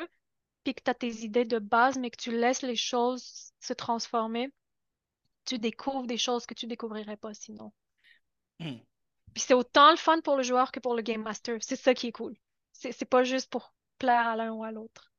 [0.64, 3.72] puis que tu as tes idées de base, mais que tu laisses les choses se
[3.72, 4.50] transformer,
[5.44, 7.72] tu découvres des choses que tu découvrirais pas sinon.
[8.60, 8.78] Hmm.
[9.34, 11.58] Puis c'est autant le fun pour le joueur que pour le Game Master.
[11.60, 12.34] C'est ça qui est cool.
[12.72, 15.12] C'est c'est pas juste pour plaire à l'un ou à l'autre.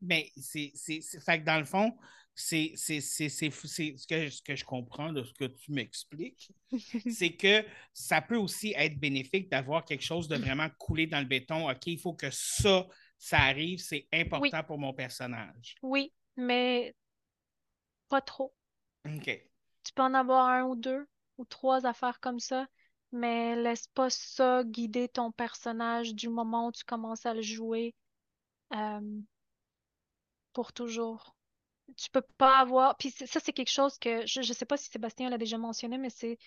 [0.00, 1.96] Mais c'est, c'est, c'est- fait que dans le fond,
[2.34, 5.72] c'est, c'est, c'est, c'est, c'est- ce, que, ce que je comprends de ce que tu
[5.72, 6.52] m'expliques,
[7.06, 11.26] c'est que ça peut aussi être bénéfique d'avoir quelque chose de vraiment coulé dans le
[11.26, 11.68] béton.
[11.70, 12.86] OK, il faut que ça,
[13.18, 15.74] ça arrive, c'est important pour mon personnage.
[15.82, 16.94] Oui, mais
[18.10, 18.52] pas trop.
[19.04, 19.49] OK.
[19.90, 22.68] Tu peux en avoir un ou deux ou trois affaires comme ça,
[23.10, 27.96] mais laisse pas ça guider ton personnage du moment où tu commences à le jouer
[28.72, 29.20] euh,
[30.52, 31.34] pour toujours.
[31.96, 32.96] Tu peux pas avoir.
[32.98, 35.98] Puis ça, c'est quelque chose que je, je sais pas si Sébastien l'a déjà mentionné,
[35.98, 36.38] mais c'est.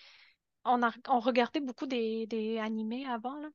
[0.64, 3.50] On a, on regardait beaucoup des, des animés avant, là.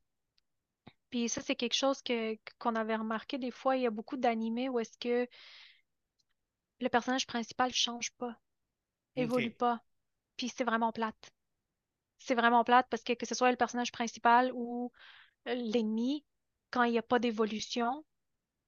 [1.10, 3.76] Puis ça, c'est quelque chose que, qu'on avait remarqué des fois.
[3.76, 5.28] Il y a beaucoup d'animés où est-ce que
[6.80, 8.38] le personnage principal change pas,
[9.16, 9.84] évolue pas.
[10.38, 11.32] Puis c'est vraiment plate.
[12.20, 14.92] C'est vraiment plate parce que que ce soit le personnage principal ou
[15.48, 16.26] euh, l'ennemi,
[16.72, 18.06] quand il n'y a pas d'évolution,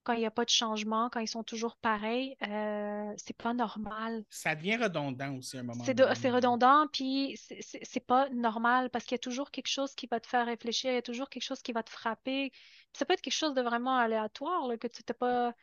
[0.04, 3.54] quand il n'y a pas de changement, quand ils sont toujours pareils, euh, c'est pas
[3.54, 4.26] normal.
[4.30, 8.00] Ça devient redondant aussi à un moment C'est de- c'est redondant, puis c'est c'est- c'est
[8.02, 10.96] pas normal parce qu'il y a toujours quelque chose qui va te faire réfléchir, il
[10.96, 12.52] y a toujours quelque chose qui va te frapper.
[12.94, 15.54] Ça peut être quelque chose de vraiment aléatoire, là, que tu t'es pas.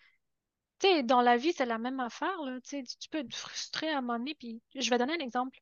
[0.81, 2.61] Tu sais, dans la vie, c'est la même affaire, là.
[2.63, 5.19] Tu sais, tu peux être frustré à un moment donné, puis je vais donner un
[5.25, 5.61] exemple.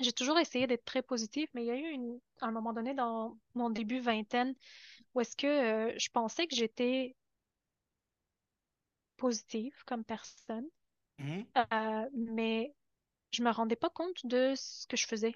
[0.00, 2.92] J'ai toujours essayé d'être très positive, mais il y a eu une- un moment donné
[2.94, 4.54] dans mon début vingtaine
[5.14, 7.16] où est-ce que euh, je pensais que j'étais
[9.16, 10.66] positive comme personne,
[11.18, 11.46] Mhm.
[11.58, 12.74] euh, mais
[13.32, 15.34] je me rendais pas compte de ce que je faisais.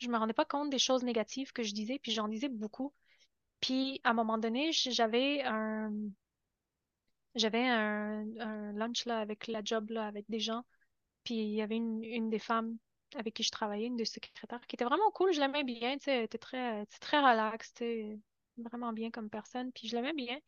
[0.00, 2.94] Je me rendais pas compte des choses négatives que je disais, puis j'en disais beaucoup.
[3.60, 5.92] Puis à un moment donné, j'avais un
[7.34, 10.64] j'avais un, un lunch là avec la job là avec des gens,
[11.24, 12.76] puis il y avait une, une des femmes
[13.16, 16.24] avec qui je travaillais, une des secrétaires, qui était vraiment cool, je l'aimais bien, elle
[16.24, 17.74] était très, très relax,
[18.56, 20.38] vraiment bien comme personne, puis je l'aimais bien.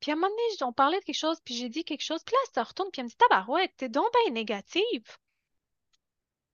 [0.00, 2.22] Puis à un moment donné, on parlait de quelque chose, puis j'ai dit quelque chose,
[2.24, 5.16] puis là, elle se retourne, puis elle me dit, Tabarouette, t'es donc bien négative.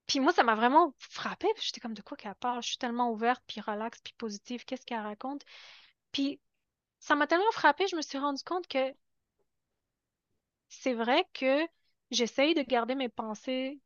[0.06, 2.62] Puis moi, ça m'a vraiment frappée, j'étais comme, de quoi qu'elle parle?
[2.62, 5.42] Je suis tellement ouverte, puis relax, puis positive, qu'est-ce qu'elle raconte?
[6.12, 6.40] Puis
[6.98, 8.92] ça m'a tellement frappée, je me suis rendu compte que
[10.80, 11.66] c'est vrai que
[12.10, 13.80] j'essaye de garder mes pensées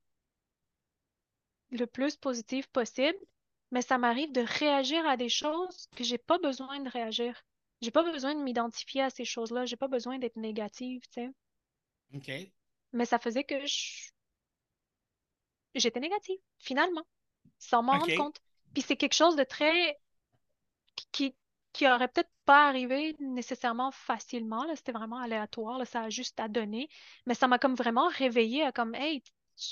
[1.72, 3.18] le plus positives possible,
[3.72, 7.42] mais ça m'arrive de réagir à des choses que j'ai pas besoin de réagir.
[7.80, 11.30] J'ai pas besoin de m'identifier à ces choses-là, j'ai pas besoin d'être négative, tu sais.
[12.14, 12.52] OK.
[12.92, 14.10] Mais ça faisait que je-
[15.74, 17.02] j'étais négative, finalement,
[17.58, 18.40] sans m'en rendre compte.
[18.74, 19.98] Puis c'est quelque chose de très
[21.12, 21.34] qui,
[21.72, 24.76] qui aurait peut-être pas arrivé nécessairement facilement, là.
[24.76, 25.84] C'était vraiment aléatoire, là.
[25.84, 26.88] Ça a juste à donner.
[27.26, 29.22] Mais ça m'a comme vraiment réveillée à comme, hey,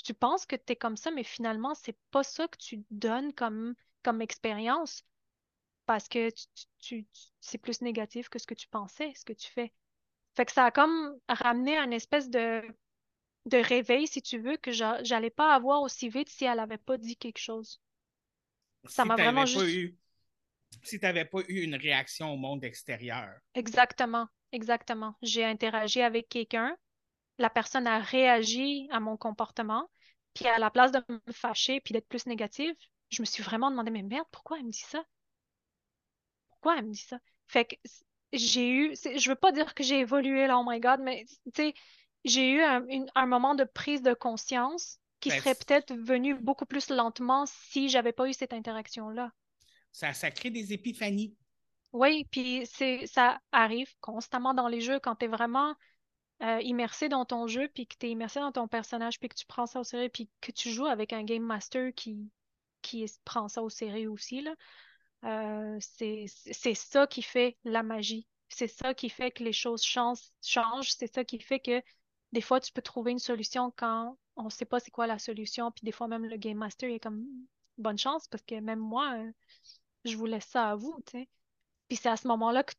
[0.05, 3.33] tu, penses que tu es comme ça, mais finalement, c'est pas ça que tu donnes
[3.33, 5.03] comme, comme expérience.
[5.85, 6.67] Parce que tu, tu-
[7.05, 7.07] tu-
[7.41, 9.73] c'est plus négatif que ce que tu pensais, ce que tu fais.
[10.35, 12.61] Fait que ça a comme ramené un espèce de,
[13.47, 16.77] de réveil, si tu veux, que j'a- j'allais pas avoir aussi vite si elle avait
[16.77, 17.81] pas dit quelque chose.
[18.87, 19.81] Ça Si m'a vraiment juste.
[19.81, 19.97] eu,
[20.83, 23.39] si tu n'avais pas eu une réaction au monde extérieur.
[23.53, 25.15] Exactement, exactement.
[25.21, 26.75] J'ai interagi avec quelqu'un,
[27.39, 29.89] la personne a réagi à mon comportement,
[30.35, 32.75] puis à la place de me fâcher puis d'être plus négative,
[33.11, 35.03] je me suis vraiment demandé, mais merde, pourquoi elle me dit ça?
[36.49, 37.19] Pourquoi elle me dit ça?
[37.47, 37.75] Fait que
[38.33, 41.51] j'ai eu, je veux pas dire que j'ai évolué là, oh my God, mais tu
[41.55, 41.73] sais,
[42.25, 46.35] j'ai eu un, une- un moment de prise de conscience qui Ben, serait peut-être venu
[46.35, 49.31] beaucoup plus lentement si j'avais pas eu cette interaction-là.
[49.91, 51.35] Ça, ça crée des épiphanies.
[51.91, 55.75] Oui, puis c'est ça arrive constamment dans les jeux quand tu es vraiment
[56.41, 59.35] euh, immersé dans ton jeu, puis que tu es immersé dans ton personnage, puis que
[59.35, 62.29] tu prends ça au sérieux, puis que tu joues avec un game master qui,
[62.81, 64.55] qui prend ça au sérieux aussi, là,
[65.25, 68.27] euh, c'est ça qui fait la magie.
[68.49, 70.29] C'est ça qui fait que les choses changent.
[70.41, 70.91] changent.
[70.93, 71.81] C'est ça qui fait que
[72.31, 75.19] des fois, tu peux trouver une solution quand on ne sait pas c'est quoi la
[75.19, 75.71] solution.
[75.71, 77.25] Puis des fois, même le Game Master est comme
[77.77, 79.31] bonne chance parce que même moi, euh,
[80.05, 80.97] je vous laisse ça à vous.
[81.11, 81.27] sais.
[81.87, 82.73] Puis c'est à ce moment-là que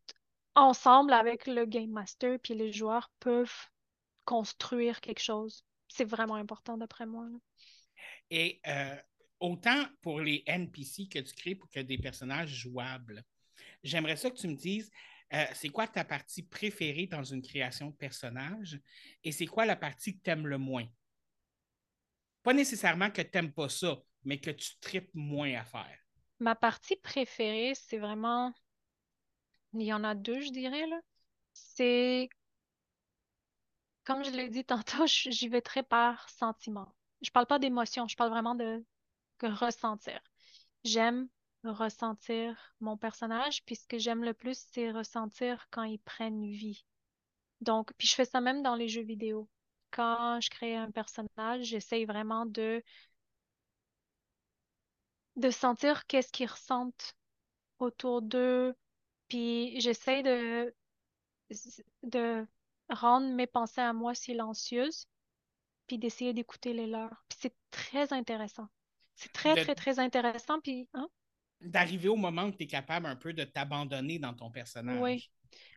[0.55, 3.69] ensemble avec le Game Master, puis les joueurs peuvent
[4.25, 5.65] construire quelque chose.
[5.89, 7.29] C'est vraiment important d'après moi.
[8.31, 8.97] Et euh,
[9.41, 13.25] autant pour les NPC que tu crées pour que des personnages jouables,
[13.83, 14.91] j'aimerais ça que tu me dises,
[15.33, 18.81] euh, c'est quoi ta partie préférée dans une création de personnage
[19.23, 20.87] et c'est quoi la partie que tu aimes le moins?
[22.43, 26.00] Pas nécessairement que tu n'aimes pas ça, mais que tu tripes moins à faire.
[26.41, 28.53] Ma partie préférée, c'est vraiment
[29.75, 31.01] il y en a deux, je dirais, là.
[31.53, 32.29] C'est,
[34.05, 36.95] comme je l'ai dit tantôt, j'y vais très par sentiment.
[37.23, 38.85] Je parle pas d'émotion, je parle vraiment de,
[39.43, 40.21] ressentir.
[40.85, 41.29] J'aime
[41.65, 46.85] ressentir mon personnage, puis ce que j'aime le plus, c'est ressentir quand ils prennent vie.
[47.61, 49.49] Donc, puis je fais ça même dans les jeux vidéo.
[49.91, 52.83] Quand je crée un personnage, j'essaye vraiment de
[55.41, 57.17] de sentir qu'est-ce qu'ils ressentent
[57.79, 58.75] autour d'eux,
[59.29, 60.75] puis j'essaie de,
[62.03, 62.47] de
[62.89, 65.07] rendre mes pensées à moi silencieuses,
[65.87, 67.25] puis d'essayer d'écouter les leurs.
[67.29, 68.69] Puis c'est très intéressant.
[69.17, 70.61] C'est très, très, très intéressant.
[70.61, 71.09] Puis, hein?
[71.61, 75.01] D'arriver au moment où tu es capable un peu de t'abandonner dans ton personnage.
[75.01, 75.31] Oui.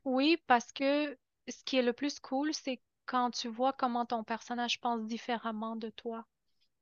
[0.06, 4.24] Oui, parce que ce qui est le plus cool, c'est quand tu vois comment ton
[4.24, 6.26] personnage pense différemment de toi.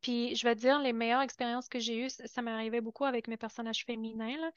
[0.02, 3.28] Puis, je vais te dire, les meilleures expériences que j'ai eues, ça m'arrivait beaucoup avec
[3.28, 4.52] mes personnages féminins, là,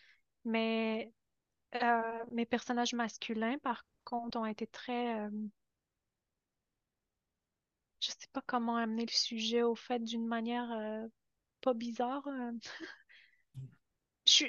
[0.45, 1.12] mais
[1.82, 5.20] euh, mes personnages masculins, par contre, ont été très...
[5.20, 5.30] Euh,
[8.01, 11.07] je sais pas comment amener le sujet au fait d'une manière euh,
[11.62, 12.26] pas bizarre.
[14.26, 14.47] je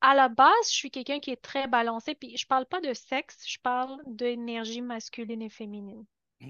[0.00, 2.92] à la base, je suis quelqu'un qui est très balancé, puis je parle pas de
[2.94, 6.04] sexe, je parle d'énergie masculine et féminine.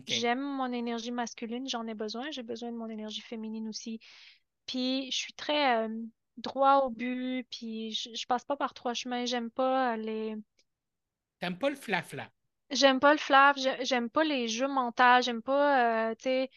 [0.07, 4.01] J'aime mon énergie masculine, j'en ai besoin, j'ai besoin de mon énergie féminine aussi.
[4.67, 5.89] Puis je suis très
[6.37, 9.25] droit au but, puis je, passe pas par trois chemins.
[9.25, 10.37] J'aime pas les.
[11.41, 12.31] T'aimes pas le flafla?
[12.71, 16.51] J'aime pas le flaf, j'aime pas les jeux mentaux, j'aime pas, euh, tu sais,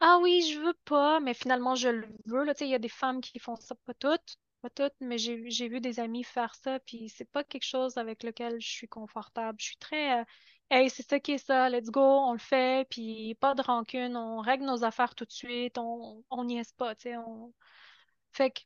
[0.00, 2.44] ah oui, je veux pas, mais finalement je le veux.
[2.44, 4.94] Là, tu sais, il y a des femmes qui font ça, pas toutes, pas toutes,
[5.00, 8.68] mais j'ai vu des amis faire ça, puis c'est pas quelque chose avec lequel je
[8.68, 9.58] suis confortable.
[9.60, 10.24] Je suis très, euh,
[10.72, 14.16] hey, c'est ça qui est ça, let's go, on le fait, puis pas de rancune,
[14.16, 17.16] on règle nos affaires tout de suite, on, on n'y est pas, tu sais.
[17.16, 17.52] On...
[18.32, 18.60] Fait que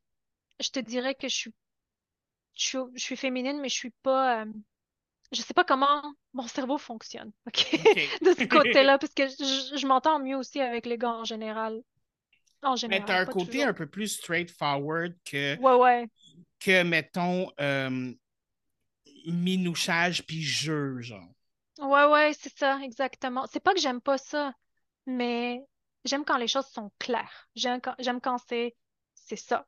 [0.61, 1.55] je te dirais que je suis,
[2.55, 4.43] je suis, féminine, mais je suis pas.
[4.43, 4.53] Euh,
[5.33, 6.03] je sais pas comment
[6.33, 7.73] mon cerveau fonctionne, OK?
[8.23, 11.83] de ce côté-là, parce que je, m'entends mieux aussi avec les gars en général.
[12.63, 13.01] En général.
[13.03, 15.59] Mais tu as un côté un peu plus straightforward que.
[15.59, 16.09] Ouais, ouais.
[16.61, 18.13] Que, mettons, euh,
[19.27, 21.36] minouchage puis jeu, genre.
[21.79, 23.47] Ouais, ouais, c'est ça, exactement.
[23.47, 24.53] C'est pas que j'aime pas ça,
[25.07, 25.63] mais
[26.05, 27.49] j'aime quand les choses sont claires.
[27.55, 28.75] J'aime quand, quand c'est
[29.15, 29.67] c'est ça.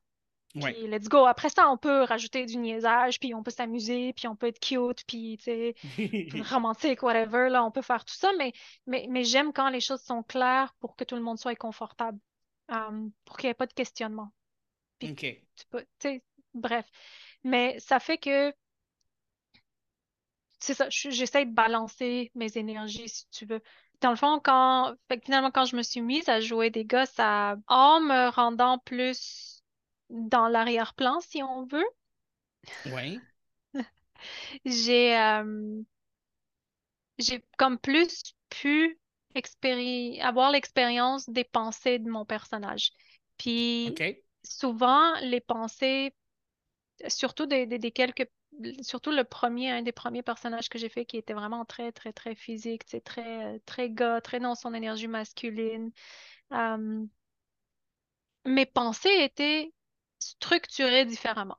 [0.53, 1.25] Puis let's go.
[1.25, 4.59] Après ça, on peut rajouter du niaisage, puis on peut s'amuser, puis on peut être
[4.59, 5.75] cute, puis tu sais,
[6.49, 7.49] romantique, whatever.
[7.49, 8.53] Là, on peut faire tout ça, mais,
[8.87, 12.17] mais, mais j'aime quand les choses sont claires pour que tout le monde soit confortable,
[12.69, 14.31] um, pour qu'il n'y ait pas de questionnement.
[14.97, 15.13] Puis,
[15.55, 15.85] tu peux,
[16.55, 16.89] bref.
[17.43, 18.51] Mais ça fait que
[20.59, 23.61] c'est ça, j'essaie de balancer mes énergies, si tu veux.
[24.01, 24.93] Dans le fond, quand
[25.23, 29.61] finalement, quand je me suis mise à jouer des gosses, en me rendant plus
[30.09, 31.85] dans l'arrière-plan, si on veut.
[32.87, 33.19] Oui.
[34.65, 35.15] j'ai
[37.17, 38.99] j'ai comme plus pu
[40.21, 42.91] avoir l'expérience des pensées de mon personnage.
[43.37, 43.93] Puis
[44.43, 46.13] souvent, les pensées,
[47.07, 48.27] surtout des, des, quelques
[48.81, 52.13] surtout le premier, un des premiers personnages que j'ai fait qui était vraiment très, très,
[52.13, 55.91] très physique, c'est très, très gars, très dans son énergie masculine.
[58.45, 59.71] mes pensées étaient
[60.19, 61.57] structuré différemment.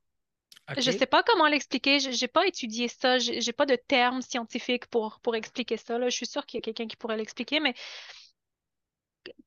[0.78, 1.98] Je ne sais pas comment l'expliquer.
[1.98, 3.18] Je n'ai pas étudié ça.
[3.18, 5.98] Je n'ai pas de termes scientifiques pour, pour expliquer ça.
[5.98, 6.08] Là.
[6.08, 7.74] Je suis sûre qu'il y a quelqu'un qui pourrait l'expliquer, mais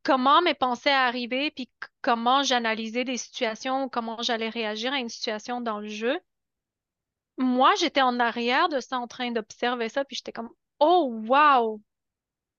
[0.03, 1.69] comment mes pensées arrivaient, puis
[2.01, 6.19] comment j'analysais des situations, comment j'allais réagir à une situation dans le jeu.
[7.37, 11.81] Moi, j'étais en arrière de ça, en train d'observer ça, puis j'étais comme, oh, wow!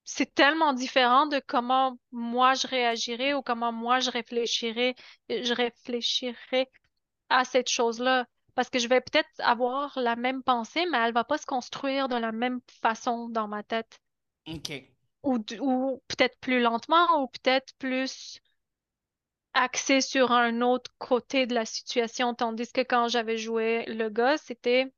[0.05, 4.95] c'est tellement différent de comment moi je réagirais ou comment moi je réfléchirais,
[5.29, 6.71] je réfléchirais
[7.31, 8.27] à cette chose-là.
[8.55, 12.09] Parce que je vais peut-être avoir la même pensée, mais elle va pas se construire
[12.09, 13.99] de la même façon dans ma tête.
[14.47, 14.71] OK.
[15.25, 15.39] ou
[16.07, 18.39] peut-être plus lentement ou peut-être plus
[19.55, 24.37] axé sur un autre côté de la situation, tandis que quand j'avais joué le gars,
[24.39, 24.93] c'était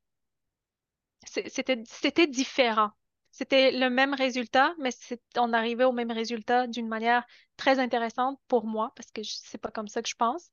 [1.27, 2.91] c'était c'était différent.
[3.33, 4.91] C'était le même résultat, mais
[5.37, 7.25] on arrivait au même résultat d'une manière
[7.59, 10.51] très intéressante pour moi, parce que c'est pas comme ça que je pense.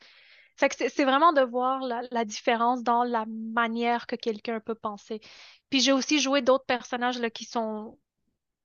[0.58, 4.60] Fait que c'est c'est vraiment de voir la, la différence dans la manière que quelqu'un
[4.60, 5.22] peut penser.
[5.70, 7.98] Puis j'ai aussi joué d'autres personnages là, qui sont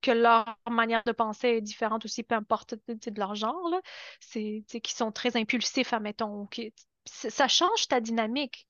[0.00, 3.74] que leur manière de penser est différente aussi, peu importe de leur genre.
[4.20, 6.46] C'est, qui sont très impulsifs, admettons.
[6.46, 6.72] qui-
[7.06, 8.68] ça change ta dynamique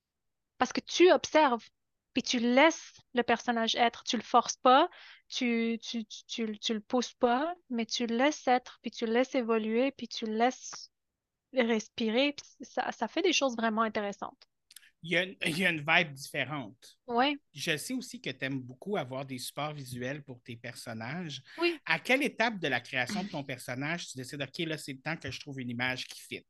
[0.58, 1.64] parce que tu observes,
[2.14, 4.04] puis tu laisses le personnage être.
[4.04, 4.88] Tu le forces pas,
[5.28, 9.06] tu, tu, tu, tu, tu le pousses pas, mais tu le laisses être, puis tu
[9.06, 10.90] le laisses évoluer, puis tu le laisses
[11.54, 14.48] respirer, ça, ça fait des choses vraiment intéressantes.
[15.02, 16.98] Il y a, il y a une vibe différente.
[17.08, 21.42] Oui, Je sais aussi que tu aimes beaucoup avoir des supports visuels pour tes personnages.
[21.56, 21.80] oui.
[21.86, 25.00] À quelle étape de la création de ton personnage tu décides, OK, là, c'est le
[25.00, 26.44] temps que je trouve une image qui fit?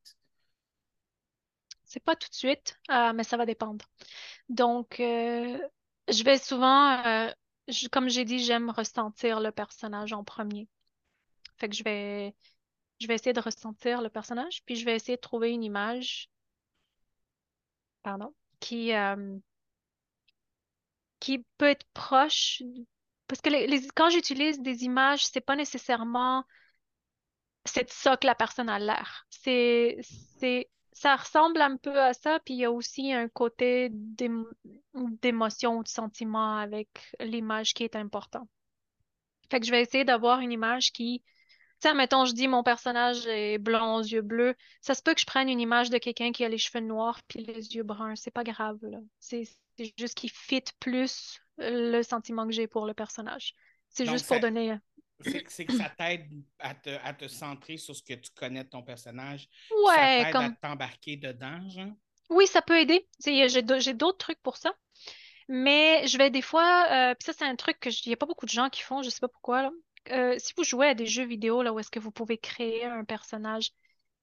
[1.85, 3.85] C'est pas tout de suite, euh, mais ça va dépendre.
[4.49, 5.59] Donc, euh,
[6.09, 7.33] je vais souvent, euh,
[7.69, 10.69] je- comme j'ai dit, j'aime ressentir le personnage en premier.
[11.59, 12.35] Fait que je vais,
[13.01, 16.31] je vais essayer de ressentir le personnage, puis je vais essayer de trouver une image,
[18.03, 19.39] pardon, qui, euh,
[21.21, 22.63] qui peut être proche.
[23.27, 26.45] Parce que les, quand j'utilise des images, c'est pas nécessairement
[27.65, 29.27] c'est ça que la personne a l'air.
[29.31, 29.99] C'est,
[30.39, 34.47] c'est, ça ressemble un peu à ça, puis il y a aussi un côté d'ém-
[34.95, 36.89] d'émotion ou de sentiment avec
[37.21, 38.49] l'image qui est important.
[39.51, 41.23] Fait que je vais essayer d'avoir une image qui,
[41.81, 44.55] sais, mettons, je dis mon personnage est blond aux yeux bleus.
[44.81, 47.21] Ça se peut que je prenne une image de quelqu'un qui a les cheveux noirs
[47.29, 48.17] puis les yeux bruns.
[48.17, 48.99] C'est pas grave, là.
[49.21, 49.45] C'est
[49.77, 53.55] c'est juste qu'il fit plus le sentiment que j'ai pour le personnage.
[53.89, 54.77] C'est juste pour donner.
[55.21, 58.65] C'est c'est que ça t'aide à te, à te centrer sur ce que tu connais
[58.65, 59.49] de ton personnage.
[59.71, 61.93] Ouais, ça à t'embarquer dedans, genre?
[62.31, 63.09] Oui, ça peut aider.
[63.25, 64.73] J'ai d'au- j'ai d'autres trucs pour ça.
[65.49, 68.17] Mais je vais des fois, euh, puis ça, c'est un truc que il n'y a
[68.17, 69.71] pas beaucoup de gens qui font, je sais pas pourquoi, là.
[70.11, 72.85] Euh, si vous jouez à des jeux vidéo là, où est-ce que vous pouvez créer
[72.85, 73.73] un personnage,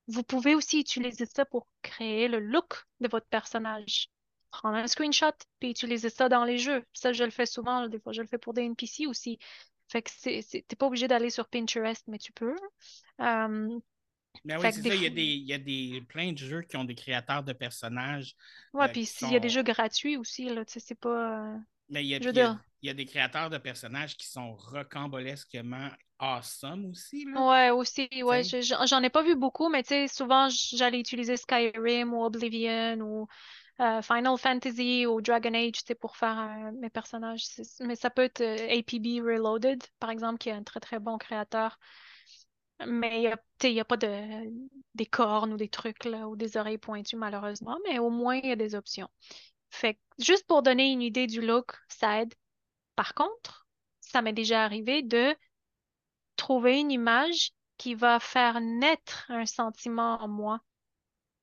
[0.07, 4.09] vous pouvez aussi utiliser ça pour créer le look de votre personnage.
[4.51, 6.83] Prendre un screenshot, puis utiliser ça dans les jeux.
[6.93, 9.37] Ça, je le fais souvent, là, des fois, je le fais pour des NPC aussi.
[9.89, 10.09] Fait que
[10.61, 12.55] t'es pas obligé d'aller sur Pinterest, mais tu peux.
[14.45, 14.95] Mais oui, c'est ça.
[14.95, 17.43] Il y a des, il y a des, plein de jeux qui ont des créateurs
[17.43, 18.35] de personnages.
[18.73, 21.53] ouais, euh, puis s'il y a des jeux gratuits aussi, là, tu sais, c'est pas.
[21.53, 21.57] euh,
[21.89, 23.57] Mais il y a, Je veux il y a- il y a des créateurs de
[23.57, 27.25] personnages qui sont rocambolesquement awesome aussi.
[27.25, 27.41] Là.
[27.41, 31.35] Ouais, aussi, ouais, je- j'en ai pas vu beaucoup, mais tu sais, souvent j'allais utiliser
[31.35, 33.27] Skyrim ou Oblivion ou
[33.79, 37.45] euh, Final Fantasy ou Dragon Age, tu sais, pour faire euh, mes personnages.
[37.79, 41.17] Mais ça peut être euh, APB Reloaded, par exemple, qui est un très très bon
[41.17, 41.79] créateur.
[42.85, 43.23] Mais
[43.63, 44.07] il y a, pas de
[44.93, 48.45] des cornes ou des trucs là, ou des oreilles pointues, malheureusement, mais au moins il
[48.49, 49.09] y a des options.
[49.69, 52.33] Fait que juste pour donner une idée du look, ça aide.
[52.95, 53.67] Par contre,
[54.01, 55.35] ça m'est déjà arrivé de
[56.35, 60.59] trouver une image qui va faire naître un sentiment en moi,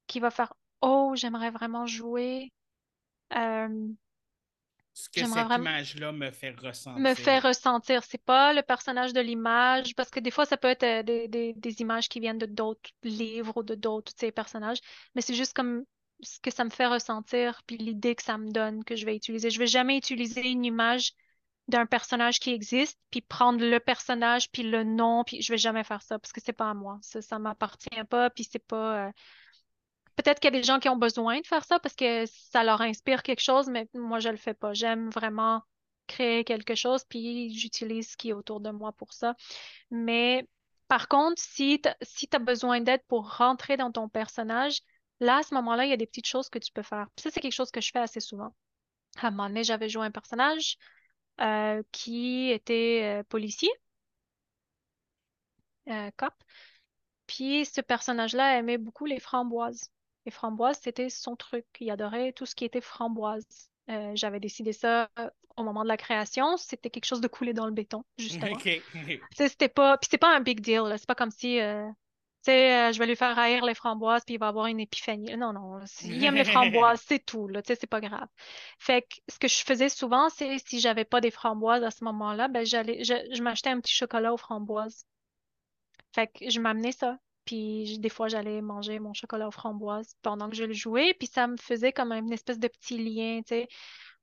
[0.06, 2.52] qui va faire Oh, j'aimerais vraiment jouer,
[3.34, 3.68] euh,
[4.94, 7.00] Ce que cette vraiment- image-là me fait ressentir.
[7.02, 8.02] me fait ressentir.
[8.04, 11.28] C'est pas le personnage de l'image, parce que des fois, ça peut être euh, des,
[11.28, 14.78] des- des images qui viennent de d'autres livres ou de d'autres personnages,
[15.14, 15.84] mais c'est juste comme
[16.20, 19.16] ce que ça me fait ressentir, puis l'idée que ça me donne que je vais
[19.16, 19.50] utiliser.
[19.50, 21.12] Je vais jamais utiliser une image
[21.68, 25.84] d'un personnage qui existe, puis prendre le personnage, puis le nom, puis je vais jamais
[25.84, 26.98] faire ça parce que c'est pas à moi.
[27.02, 29.08] Ça, ça m'appartient pas, puis c'est pas.
[29.08, 29.12] euh,
[30.16, 32.64] Peut-être qu'il y a des gens qui ont besoin de faire ça parce que ça
[32.64, 34.74] leur inspire quelque chose, mais moi, je le fais pas.
[34.74, 35.62] J'aime vraiment
[36.06, 39.34] créer quelque chose, puis j'utilise ce qui est autour de moi pour ça.
[39.90, 40.46] Mais
[40.88, 44.80] par contre, si tu si as besoin d'aide pour rentrer dans ton personnage,
[45.20, 47.06] là, à ce moment-là, il y a des petites choses que tu peux faire.
[47.18, 48.54] Ça, c'est quelque chose que je fais assez souvent.
[49.18, 50.76] À un moment donné, j'avais joué un personnage
[51.42, 53.70] euh, qui était euh, policier,
[55.88, 56.32] euh, cop.
[57.26, 59.90] Puis ce personnage-là aimait beaucoup les framboises.
[60.24, 61.66] Les framboises, c'était son truc.
[61.80, 63.70] Il adorait tout ce qui était framboise.
[64.14, 65.10] J'avais décidé ça
[65.56, 66.56] au moment de la création.
[66.56, 68.52] C'était quelque chose de coulé dans le béton, justement.
[68.52, 68.62] OK.
[68.62, 70.94] Tu sais, c'était pas, puis c'est pas un big deal.
[70.96, 71.58] C'est pas comme si,
[72.44, 75.36] sais, euh, je vais lui faire haïr les framboises puis il va avoir une épiphanie.
[75.36, 75.80] Non, non.
[76.02, 77.48] Il aime les framboises, c'est tout.
[77.48, 77.62] Là.
[77.62, 78.28] Tu sais, c'est pas grave.
[78.78, 82.04] Fait que ce que je faisais souvent, c'est si j'avais pas des framboises à ce
[82.04, 85.06] moment-là, ben j'allais, je, je m'achetais un petit chocolat aux framboises.
[86.14, 87.18] Fait que je m'amenais ça.
[87.44, 91.14] Puis des fois, j'allais manger mon chocolat aux framboises pendant que je le jouais.
[91.14, 93.68] Puis ça me faisait comme une espèce de petit lien, tu sais.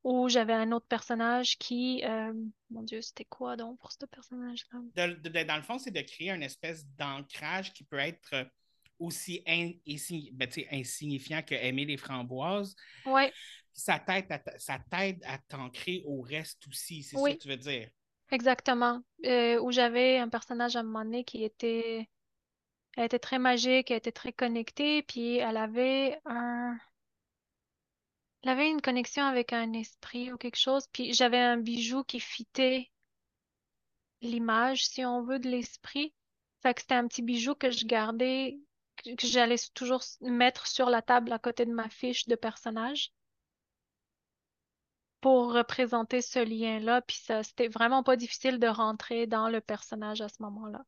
[0.04, 2.04] Où j'avais un autre personnage qui.
[2.06, 2.34] euh,
[2.72, 4.80] mon Dieu, c'était quoi donc pour ce personnage-là?
[4.96, 8.48] De- dans le fond, c'est de créer une espèce d'ancrage qui peut être
[9.00, 9.72] aussi in-
[10.34, 12.76] ben, insignifiant que aimer les framboises.
[13.06, 13.38] T-
[13.74, 17.32] ça t'aide à t'ancrer au reste aussi, c'est Oui.
[17.32, 17.90] ça que tu veux dire?
[18.32, 19.02] exactement.
[19.26, 22.10] Euh, où j'avais un personnage à un moment donné qui était.
[22.98, 26.78] Elle était très magique, elle était très connectée, puis elle avait un.
[28.44, 32.20] Elle avait une connexion avec un esprit ou quelque chose, puis j'avais un bijou qui
[32.20, 32.90] fitait
[34.22, 36.14] l'image, si on veut, de l'esprit.
[36.62, 38.60] Fait c'était un petit bijou que je gardais,
[38.98, 43.12] que j'allais toujours mettre sur la table à côté de ma fiche de personnage
[45.22, 47.02] pour représenter ce lien-là.
[47.02, 50.84] Puis ça, c'était vraiment pas difficile de rentrer dans le personnage à ce moment-là.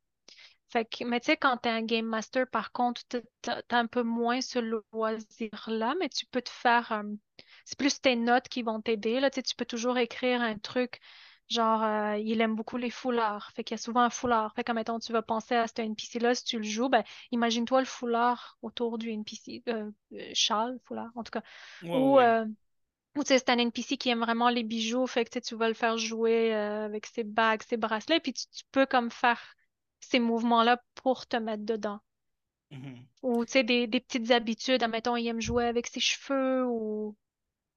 [0.69, 3.01] Fait que, mais tu sais, quand t'es un game master, par contre,
[3.41, 7.03] t'as, un peu moins ce loisir-là, mais tu peux te faire, euh,
[7.65, 10.99] c'est plus tes notes qui vont t'aider, là, tu peux toujours écrire un truc,
[11.49, 14.63] genre, euh, il aime beaucoup les foulards, fait qu'il y a souvent un foulard, fait
[14.63, 17.85] que, mettons, tu vas penser à ce NPC-là, si tu le joues, ben, imagine-toi le
[17.85, 21.43] foulard autour du NPC, euh, euh, châle, foulard, en tout cas,
[21.81, 22.21] Ouais, ou, ouais.
[22.21, 22.45] euh,
[23.17, 25.67] ou tu sais, c'est un NPC qui aime vraiment les bijoux, fait que tu vas
[25.69, 29.39] le faire jouer avec ses bagues, ses bracelets, puis tu, tu peux comme faire
[30.01, 32.01] ces mouvements-là pour te mettre dedans.
[32.71, 33.07] Mhm.
[33.23, 37.15] Ou tu sais, des, des petites habitudes, admettons, il aime jouer avec ses cheveux ou,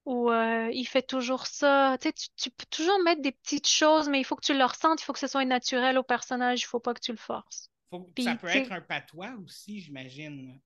[0.04, 1.96] ou euh, il fait toujours ça.
[2.00, 4.54] Tu sais, tu, tu peux toujours mettre des petites choses, mais il faut que tu
[4.56, 7.12] le ressentes, il faut que ce soit naturel au personnage, il faut pas que tu
[7.12, 7.70] le forces.
[7.90, 10.60] Faut- Puis, ça peut être un patois aussi, j'imagine.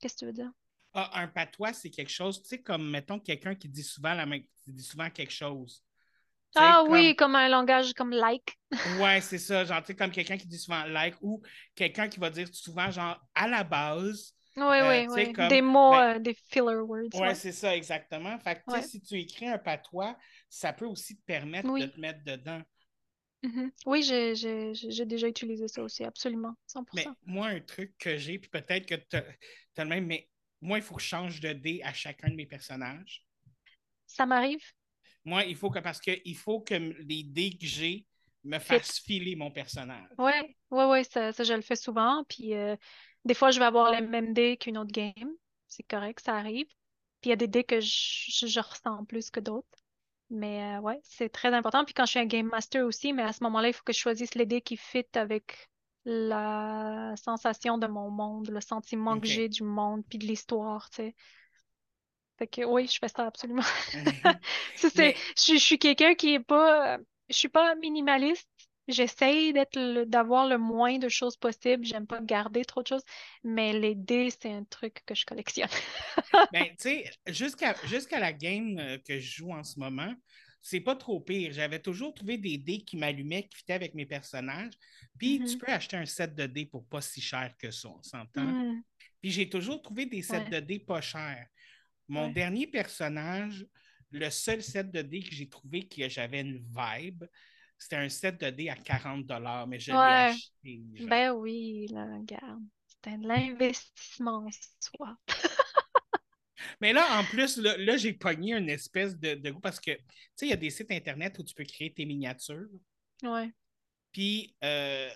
[0.00, 0.50] Qu'est-ce que tu veux dire?
[0.94, 4.24] Ah, un patois, c'est quelque chose, tu sais, comme, mettons, quelqu'un qui dit souvent la
[4.24, 5.82] même, qui dit souvent quelque chose.
[6.54, 8.58] Ah comme- oui, comme un langage comme like.
[9.00, 9.64] Ouais, c'est ça.
[9.64, 11.42] Genre, tu sais, comme quelqu'un qui dit souvent like ou
[11.74, 14.34] quelqu'un qui va dire souvent, genre, à la base.
[14.56, 15.32] Oui, Euh, oui, oui.
[15.32, 17.08] comme- Des mots, ben- euh, des filler words.
[17.14, 17.34] Ouais, ouais.
[17.34, 18.38] c'est ça, exactement.
[18.38, 18.82] Fait que, tu sais, Ouais.
[18.82, 20.16] si tu écris un patois,
[20.48, 21.82] ça peut aussi te permettre Oui.
[21.82, 22.62] de te mettre dedans.
[23.42, 23.70] Mhm.
[23.84, 27.10] Oui, j'ai j'ai- j'ai- j'ai déjà utilisé ça aussi, absolument, 100%.
[27.26, 30.28] Mais moi, un truc que j'ai, puis peut-être que tu as le même, mais
[30.62, 33.24] moi, il faut que je change de dé à chacun de mes personnages.
[34.06, 34.62] Ça m'arrive.
[35.24, 38.06] Moi, il faut que, parce que il faut que les dés que j'ai
[38.44, 40.08] me fassent filer mon personnage.
[40.18, 42.24] Ouais, ouais, ouais, ça, ça, je le fais souvent.
[42.28, 42.76] Puis euh,
[43.26, 45.32] des fois, je vais avoir les mêmes dés qu'une autre game.
[45.68, 46.66] C'est correct, ça arrive.
[47.20, 47.88] Puis il y a des dés que je,
[48.30, 49.68] je, je ressens plus que d'autres.
[50.30, 51.84] Mais euh, ouais, c'est très important.
[51.84, 53.92] Puis quand je suis un game master aussi, mais à ce moment-là, il faut que
[53.92, 55.68] je choisisse les dés qui fit avec
[56.04, 60.96] la sensation de mon monde, le sentiment que j'ai du monde, puis de l'histoire, tu
[60.96, 61.14] sais.
[62.38, 63.62] Fait que oui, je fais ça absolument.
[64.74, 66.98] Ça, c'est, Mais- je, suis- je suis quelqu'un qui est pas,
[67.28, 68.48] je suis pas minimaliste.
[68.88, 71.84] J'essaye d'être d'avoir le moins de choses possible.
[71.84, 73.04] J'aime pas garder trop de choses,
[73.44, 75.68] mais les dés, c'est un truc que je collectionne.
[76.50, 80.14] Ben, tu sais, jusqu'à la game euh, que je joue en ce moment,
[80.62, 81.52] c'est pas trop pire.
[81.52, 84.74] J'avais toujours trouvé des dés qui m'allumaient, qui fitaient avec mes personnages.
[85.18, 85.58] Puis tu Mhm.
[85.58, 88.54] peux acheter un set de dés pour pas si cher que ça, on s'entend?
[88.54, 88.80] Hmm.
[89.22, 90.50] Puis j'ai toujours trouvé des sets Ouais.
[90.50, 91.48] de dés pas chers.
[92.08, 92.30] Mon Ouais.
[92.30, 93.66] dernier personnage,
[94.10, 97.24] le seul set de dés que j'ai trouvé que j'avais une vibe,
[97.78, 99.26] c'était un set de dés à 40
[99.68, 100.80] mais je l'ai acheté.
[101.00, 102.62] Ben oui, là, regarde.
[103.04, 104.50] C'est de l'investissement en
[104.80, 105.16] soi.
[106.80, 109.92] Mais là, en plus, là, là, j'ai pogné une espèce de, de goût parce que,
[109.92, 110.02] tu
[110.34, 112.68] sais, il y a des sites Internet où tu peux créer tes miniatures.
[113.22, 113.50] Ouais.
[114.12, 115.08] Puis, euh,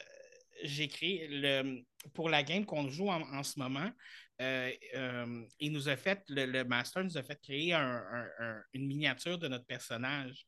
[0.62, 1.82] j'ai créé le,
[2.14, 3.90] pour la game qu'on joue en, en ce moment.
[4.40, 7.80] euh, euh, il nous a fait, le, le master nous a fait créer un-
[8.12, 10.46] un- un- une miniature de notre personnage.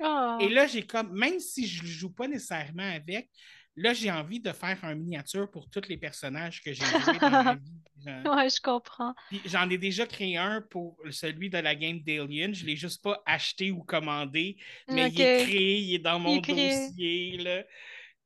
[0.00, 0.38] Ah.
[0.40, 3.30] Et là, j'ai comme, même si je ne joue pas nécessairement avec,
[3.76, 7.30] là, j'ai envie de faire un miniature pour tous les personnages que j'ai joués dans
[7.30, 7.72] ma vie.
[8.06, 9.14] Ouais, je comprends.
[9.46, 12.54] J'en ai déjà créé un pour celui de la game d'Alien.
[12.54, 16.18] Je ne l'ai juste pas acheté ou commandé, mais il est créé, il est dans
[16.18, 17.38] mon est dossier.
[17.38, 17.64] Là.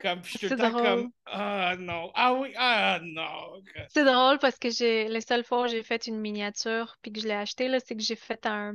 [0.01, 3.63] Comme, je suis tout le temps comme Ah non, ah oui, ah non.
[3.89, 7.21] C'est drôle parce que j'ai les seules fois où j'ai fait une miniature puis que
[7.21, 8.75] je l'ai acheté là, c'est que j'ai fait un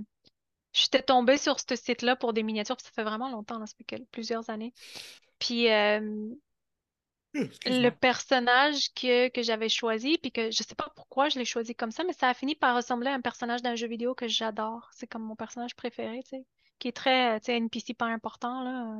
[0.73, 3.75] j'étais tombée sur ce site-là pour des miniatures, puis ça fait vraiment longtemps, là, ça
[3.77, 4.73] fait plusieurs années.
[5.39, 5.99] Puis euh,
[7.33, 11.75] le personnage que, que j'avais choisi, puis que je sais pas pourquoi je l'ai choisi
[11.75, 14.27] comme ça, mais ça a fini par ressembler à un personnage d'un jeu vidéo que
[14.27, 14.89] j'adore.
[14.93, 16.45] C'est comme mon personnage préféré, tu sais,
[16.79, 18.97] qui est très, tu sais, NPC pas important, là.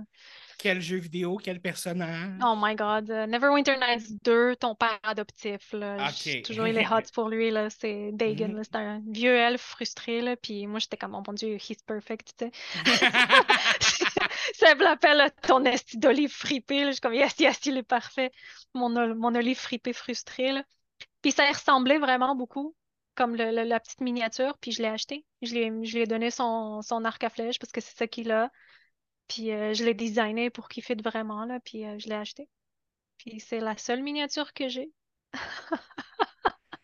[0.58, 2.40] Quel jeu vidéo, quel personnage?
[2.44, 3.10] Oh my God.
[3.10, 6.08] euh, Neverwinter Nights 2, ton père adoptif, là.
[6.08, 6.14] Ok.
[6.16, 7.70] J- Toujours, il est hot pour lui, là.
[7.70, 8.64] C'est Dagon, là.
[8.64, 10.36] C'est un vieux elfe frustré, là.
[10.38, 12.52] Puis moi, j'étais comme, oh mon Dieu, he's perfect, tu sais.
[14.56, 16.88] Ça me l'appelle ton esti d'olive fripée, là.
[16.88, 18.32] Je suis comme, yes, yes, il est parfait.
[18.74, 20.64] Mon, mon olive fripée frustrée, là.
[21.22, 22.76] Puis ça y ressemblait vraiment beaucoup.
[23.16, 25.26] Comme le- le- la petite miniature, puis je l'ai acheté.
[25.42, 27.96] Je lui ai, je lui ai donné son, son arc à flèche parce que c'est
[27.98, 28.52] ça qu'il a.
[29.28, 32.50] Puis euh, je l'ai designé pour qu'il fitte vraiment, là, puis euh, je l'ai acheté.
[33.18, 34.92] Puis c'est la seule miniature que j'ai.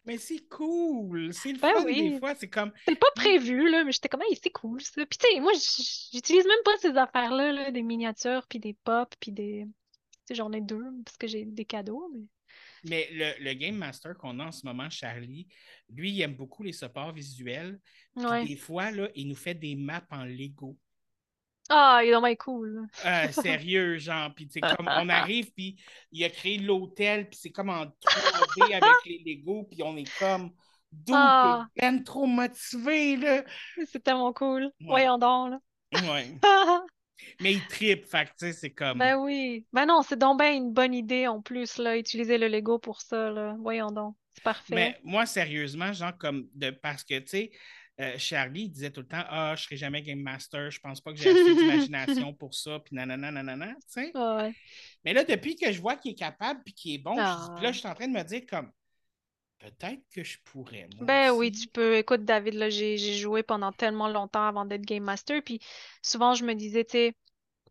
[0.05, 1.33] Mais c'est cool.
[1.33, 2.11] C'est le Ben fun oui.
[2.11, 2.33] des fois.
[2.33, 2.71] C'est comme.
[2.87, 5.05] C'est pas prévu, là, mais j'étais comme, Hey, c'est cool, ça.
[5.05, 5.51] Puis tu sais, moi,
[6.11, 9.65] j'utilise même pas ces affaires-là, là, des miniatures, puis des pops, puis des...
[9.67, 12.21] Tu sais, j'en ai deux, parce que j'ai des cadeaux, mais...
[12.85, 15.47] Mais le, le Game Master qu'on a en ce moment, Charlie,
[15.89, 17.79] lui, il aime beaucoup les supports visuels.
[18.15, 18.45] Ouais.
[18.45, 20.77] des fois, là, il nous fait des maps en Lego.
[21.69, 22.87] Ah, il est vraiment cool.
[23.05, 24.33] Euh, sérieux, genre.
[24.33, 25.79] Puis, comme on arrive, puis
[26.11, 30.11] il a créé l'hôtel, puis c'est comme en 3D avec les Lego, puis on est
[30.17, 30.51] comme.
[30.91, 31.67] D'où Ah.
[31.75, 33.43] t'es trop motivé, là.
[33.85, 34.63] C'est tellement cool.
[34.63, 34.87] Ouais.
[34.87, 35.59] Voyons donc, là.
[36.11, 36.35] Ouais.
[37.41, 38.97] Mais il tripe, fait tu sais, c'est comme.
[38.97, 39.65] Ben oui.
[39.73, 43.01] Ben non, c'est donc ben une bonne idée en plus, là, utiliser le Lego pour
[43.01, 43.55] ça, là.
[43.59, 44.15] Voyons donc.
[44.33, 44.75] C'est parfait.
[44.75, 47.51] Mais moi, sérieusement, genre, comme de parce que, tu sais,
[47.99, 51.01] euh, Charlie il disait tout le temps Ah, je serai jamais Game Master, je pense
[51.01, 54.11] pas que j'ai assez d'imagination pour ça, puis nanana, nanana, tu sais.
[54.15, 54.53] Ah ouais.
[55.03, 57.55] Mais là, depuis que je vois qu'il est capable, puis qu'il est bon, Ah.
[57.61, 58.71] là, je suis en train de me dire, comme,
[59.59, 61.05] peut-être que je pourrais, moi.
[61.05, 61.97] Ben oui, tu peux.
[61.97, 65.59] Écoute, David, là, j'ai joué pendant tellement longtemps avant d'être Game Master, puis
[66.01, 67.15] souvent je me disais, tu sais,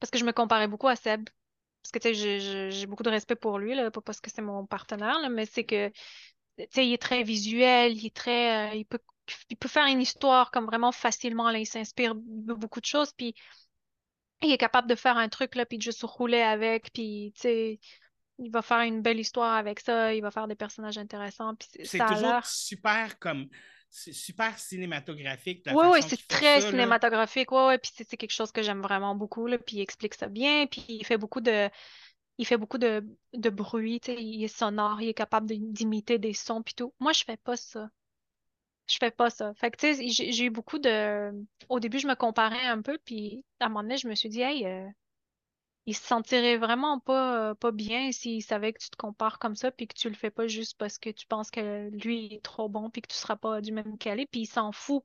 [0.00, 1.28] parce que je me comparais beaucoup à Seb,
[1.82, 4.42] parce que tu sais, j'ai beaucoup de respect pour lui, là, pas parce que c'est
[4.42, 8.70] mon partenaire, là, mais c'est que, tu sais, il est très visuel, il est très,
[8.70, 9.00] euh, il peut,
[9.50, 13.12] il peut faire une histoire comme vraiment facilement, là, il s'inspire de beaucoup de choses,
[13.12, 13.34] puis
[14.42, 17.40] il est capable de faire un truc, là, puis de juste rouler avec, puis, tu
[17.40, 17.80] sais,
[18.38, 22.04] il va faire une belle histoire avec ça, il va faire des personnages intéressants, c'est-
[22.04, 23.48] toujours super, comme,
[23.90, 27.52] c'est super cinématographique, Oui, oui, c'est très ça, cinématographique.
[27.52, 30.66] Ouais, puis c'est quelque chose que j'aime vraiment beaucoup, là, puis il explique ça bien,
[30.66, 31.68] puis il fait beaucoup de,
[32.38, 36.62] il fait beaucoup de, de bruit, il est sonore, il est capable d'imiter des sons,
[36.62, 36.94] puis tout.
[37.00, 37.90] Moi, je fais pas ça.
[38.88, 39.54] Je fais pas ça.
[39.54, 41.32] Fait que, tu sais, j'ai j'ai eu beaucoup de...
[41.68, 44.28] Au début, je me comparais un peu, puis à un moment donné, je me suis
[44.30, 44.86] dit, hey, euh,
[45.88, 49.70] il se sentirait vraiment pas, pas bien s'il savait que tu te compares comme ça,
[49.72, 52.68] puis que tu le fais pas juste parce que tu penses que lui est trop
[52.68, 55.02] bon, puis que tu seras pas du même calibre, puis il s'en fout.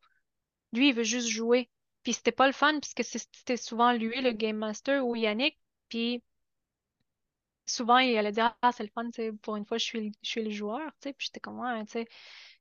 [0.74, 1.70] Lui, il veut juste jouer.
[2.04, 5.58] Puis c'était pas le fun, puisque c'était souvent lui, le Game Master, ou Yannick.
[5.90, 6.22] Puis
[7.66, 9.10] souvent, il allait dire, Ah, c'est le fun,
[9.42, 10.92] pour une fois, je suis, je suis le joueur.
[11.02, 11.84] Puis j'étais comme, ouais,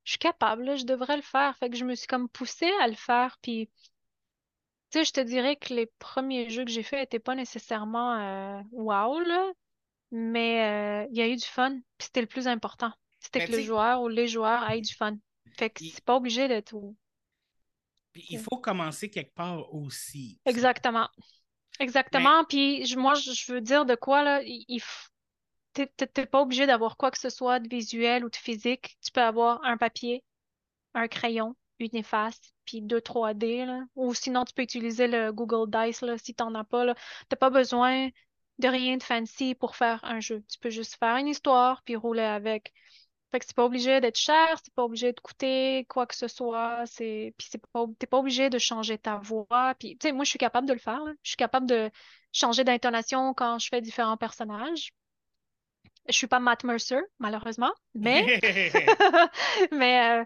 [0.04, 1.56] je suis capable, là, je devrais le faire.
[1.58, 3.38] Fait que je me suis comme poussée à le faire.
[3.42, 3.70] Puis,
[4.93, 8.14] tu sais, je te dirais que les premiers jeux que j'ai faits n'étaient pas nécessairement
[8.20, 9.53] euh, wow, là.
[10.11, 11.72] Mais euh, il y a eu du fun.
[11.99, 12.93] Puis c'était le plus important.
[13.20, 15.16] C'était Mais que le joueur ou les joueurs aient du fun.
[15.57, 16.74] Fait que Il- c'est pas obligé d'être...
[18.12, 20.38] Puis il faut commencer quelque part aussi.
[20.45, 21.09] Exactement.
[21.80, 22.45] Exactement.
[22.45, 24.82] Puis je- moi, je veux dire de quoi, là, il,
[25.72, 28.97] t'es pas obligé d'avoir quoi que ce soit de visuel ou de physique.
[29.03, 30.22] Tu peux avoir un papier,
[30.95, 32.40] un crayon, une efface,
[32.72, 33.84] puis deux 3D, là.
[33.96, 36.94] Ou sinon, tu peux utiliser le Google Dice, là, si t'en as pas, là.
[37.28, 38.08] T'as pas besoin
[38.58, 40.42] de rien de fancy pour faire un jeu.
[40.50, 42.72] Tu peux juste faire une histoire, puis rouler avec.
[43.30, 46.28] Fait que c'est pas obligé d'être cher, c'est pas obligé de coûter quoi que ce
[46.28, 50.12] soit, c'est puis c'est pas t'es pas obligé de changer ta voix, puis tu sais
[50.12, 51.12] moi je suis capable de le faire là.
[51.22, 51.90] Je suis capable de
[52.32, 54.92] changer d'intonation quand je fais différents personnages.
[56.08, 58.38] Je suis pas Matt Mercer malheureusement, mais
[59.72, 60.24] mais euh,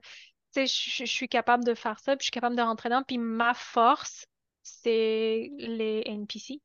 [0.57, 2.63] tu sais je je- je suis capable de faire ça, puis je suis capable de
[2.63, 4.27] rentrer dedans, puis ma force
[4.63, 6.63] c'est les NPC.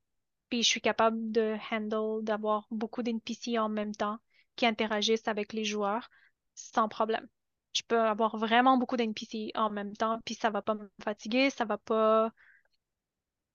[0.49, 4.19] Puis je suis capable de handle, d'avoir beaucoup d'NPC en même temps
[4.55, 6.09] qui interagissent avec les joueurs
[6.55, 7.27] sans problème.
[7.73, 11.49] Je peux avoir vraiment beaucoup d'NPC en même temps, puis ça va pas me fatiguer,
[11.49, 12.31] ça va pas...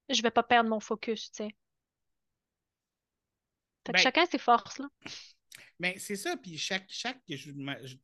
[0.09, 1.55] Je vais pas perdre mon focus, tu sais.
[3.87, 4.89] Fait que Ben, chacun ses forces, là.
[5.79, 7.21] Mais c'est ça, puis chaque, chaque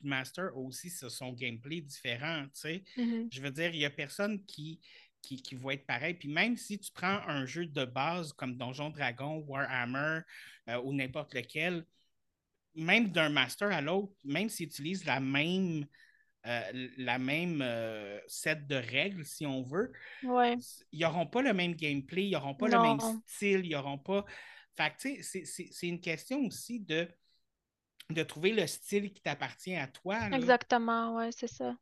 [0.02, 2.84] master aussi ce- son gameplay différent, tu sais.
[2.96, 3.28] Mhm.
[3.32, 4.80] Je veux dire, il n'y a personne qui,
[5.22, 6.14] qui, qui va être pareil.
[6.14, 10.20] Puis même si tu prends un jeu de base comme Donjon Dragon, Warhammer
[10.68, 11.86] euh, ou n'importe lequel,
[12.74, 15.86] même d'un master à l'autre, même s'ils utilisent la même,
[16.46, 19.92] euh, la même euh, set de règles, si on veut,
[20.24, 20.56] Ouais.
[20.90, 24.24] ils n'auront pas le même gameplay, ils n'auront pas le même style, ils n'auront pas.
[24.76, 27.08] Fait que, tu sais, c'est- c'est c'est une question aussi de,
[28.12, 30.28] de trouver le style qui t'appartient à toi.
[30.28, 30.36] là.
[30.36, 31.76] Exactement, ouais, c'est ça.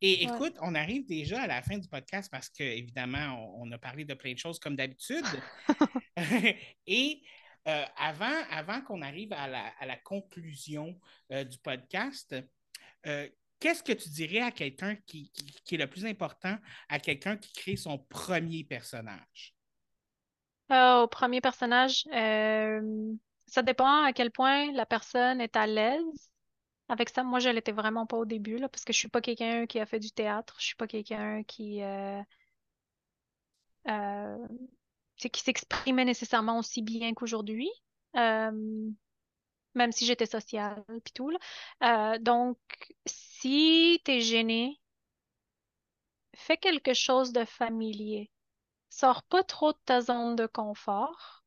[0.00, 0.34] Et Ouais.
[0.34, 3.78] écoute, on arrive déjà à la fin du podcast parce que, évidemment, on, on a
[3.78, 5.24] parlé de plein de choses comme d'habitude.
[6.86, 7.22] Et
[7.68, 10.98] euh, avant, avant qu'on arrive à la, à la conclusion
[11.32, 12.34] euh, du podcast,
[13.06, 13.28] euh,
[13.60, 16.56] qu'est-ce que tu dirais à quelqu'un qui, qui- qui est le plus important,
[16.88, 19.54] à quelqu'un qui crée son premier personnage?
[20.72, 22.04] Euh, au premier personnage,
[23.46, 26.30] ça dépend à quel point la personne est à l'aise
[26.88, 27.24] avec ça.
[27.24, 29.80] Moi, je l'étais vraiment pas au début, là, parce que je suis pas quelqu'un qui
[29.80, 30.56] a fait du théâtre.
[30.60, 32.22] Je suis pas quelqu'un qui, euh,
[33.88, 34.46] euh,
[35.16, 37.70] tu qui s'exprimait nécessairement aussi bien qu'aujourd'hui.
[38.16, 38.90] Euh,
[39.74, 41.38] même si j'étais sociale puis tout, là.
[42.14, 42.58] Euh, donc,
[43.06, 44.80] si t'es gêné,
[46.36, 48.30] fais quelque chose de familier.
[48.90, 51.44] Sors pas trop de ta zone de confort,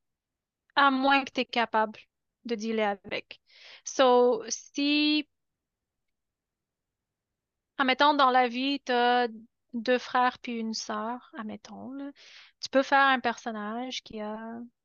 [0.79, 1.99] à moins que tu es capable
[2.45, 3.41] de dealer avec.
[3.83, 5.27] So, si,
[7.77, 9.27] admettons, dans la vie, tu as
[9.73, 12.11] deux frères puis une sœur, admettons, là,
[12.61, 14.37] tu peux faire un personnage qui a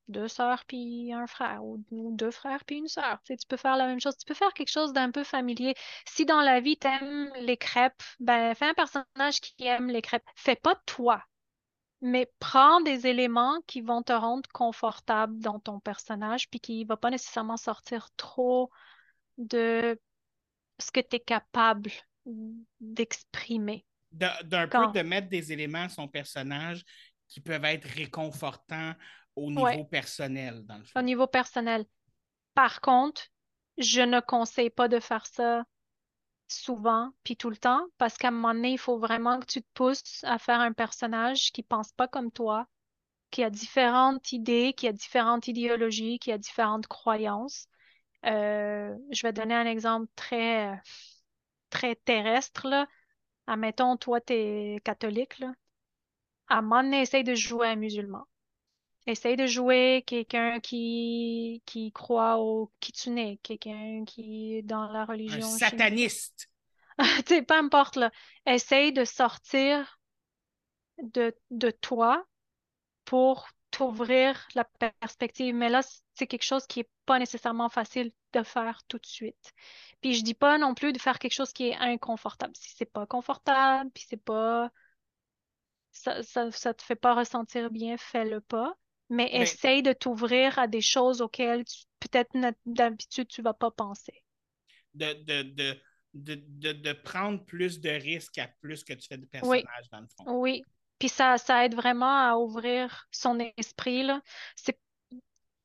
[0.09, 1.83] deux sœurs puis un frère, ou,
[2.13, 3.21] deux frères puis une sœur.
[3.25, 4.17] Tu tu peux faire la même chose.
[4.19, 5.75] Tu peux faire quelque chose d'un peu familier.
[6.07, 10.03] Si dans la vie, tu aimes les crêpes, ben, fais un personnage qui aime les
[10.03, 10.25] crêpes.
[10.37, 11.23] Fais pas toi,
[12.05, 16.87] mais prends des éléments qui vont te rendre confortable dans ton personnage, puis qui ne
[16.89, 18.71] va pas nécessairement sortir trop
[19.39, 19.99] de
[20.79, 21.91] ce que tu es capable
[22.81, 23.87] d'exprimer.
[24.13, 26.85] De- D'un Quand- peu de mettre des éléments à son personnage
[27.27, 28.93] qui peuvent être réconfortants
[29.35, 29.85] au niveau Ouais.
[29.85, 31.03] personnel, dans le au fond.
[31.03, 31.87] niveau personnel.
[32.55, 33.23] Par contre,
[33.79, 35.65] je ne conseille pas de faire ça
[36.55, 39.63] souvent puis tout le temps parce qu'à un moment donné, il faut vraiment que tu
[39.63, 42.67] te pousses à faire un personnage qui pense pas comme toi,
[43.31, 47.69] qui a différentes idées, qui a différentes idéologies, qui a différentes croyances.
[48.27, 50.81] Euh, je vais donner un exemple très,
[51.71, 52.87] très terrestre, là.
[53.47, 55.53] Admettons, toi, tu es catholique, là.
[56.49, 58.27] À un moment donné, essaye de jouer un musulman.
[59.07, 65.37] Essaye de jouer quelqu'un qui, qui croit au kitsune, quelqu'un qui est dans la Un
[65.37, 65.59] religion chinoise.
[65.59, 66.49] sataniste.
[67.27, 68.11] Tu sais, peu importe, là.
[68.47, 69.99] Essaye de sortir
[71.03, 72.25] de, de toi
[73.05, 75.55] pour t'ouvrir la perspective.
[75.55, 75.83] Mais là,
[76.15, 79.53] c'est quelque chose qui est pas nécessairement facile de faire tout de suite.
[80.03, 82.55] Puis je dis pas non plus de faire quelque chose qui est inconfortable.
[82.57, 84.71] Si c'est pas confortable, puis c'est pas
[85.93, 88.77] ça, ça, ça te fait pas ressentir bien, fais-le pas.
[89.11, 91.65] Mais Mais- essaye de t'ouvrir à des choses auxquelles
[92.01, 92.33] peut-être
[92.65, 94.25] d'habitude tu vas pas penser.
[94.95, 95.81] De, de, de,
[96.15, 100.07] de, de, prendre plus de risques à plus que tu fais de personnages, dans le
[100.17, 100.39] fond.
[100.41, 100.63] Oui.
[100.99, 104.23] Puis ça, ça aide vraiment à ouvrir son esprit, là.
[104.55, 104.79] C'est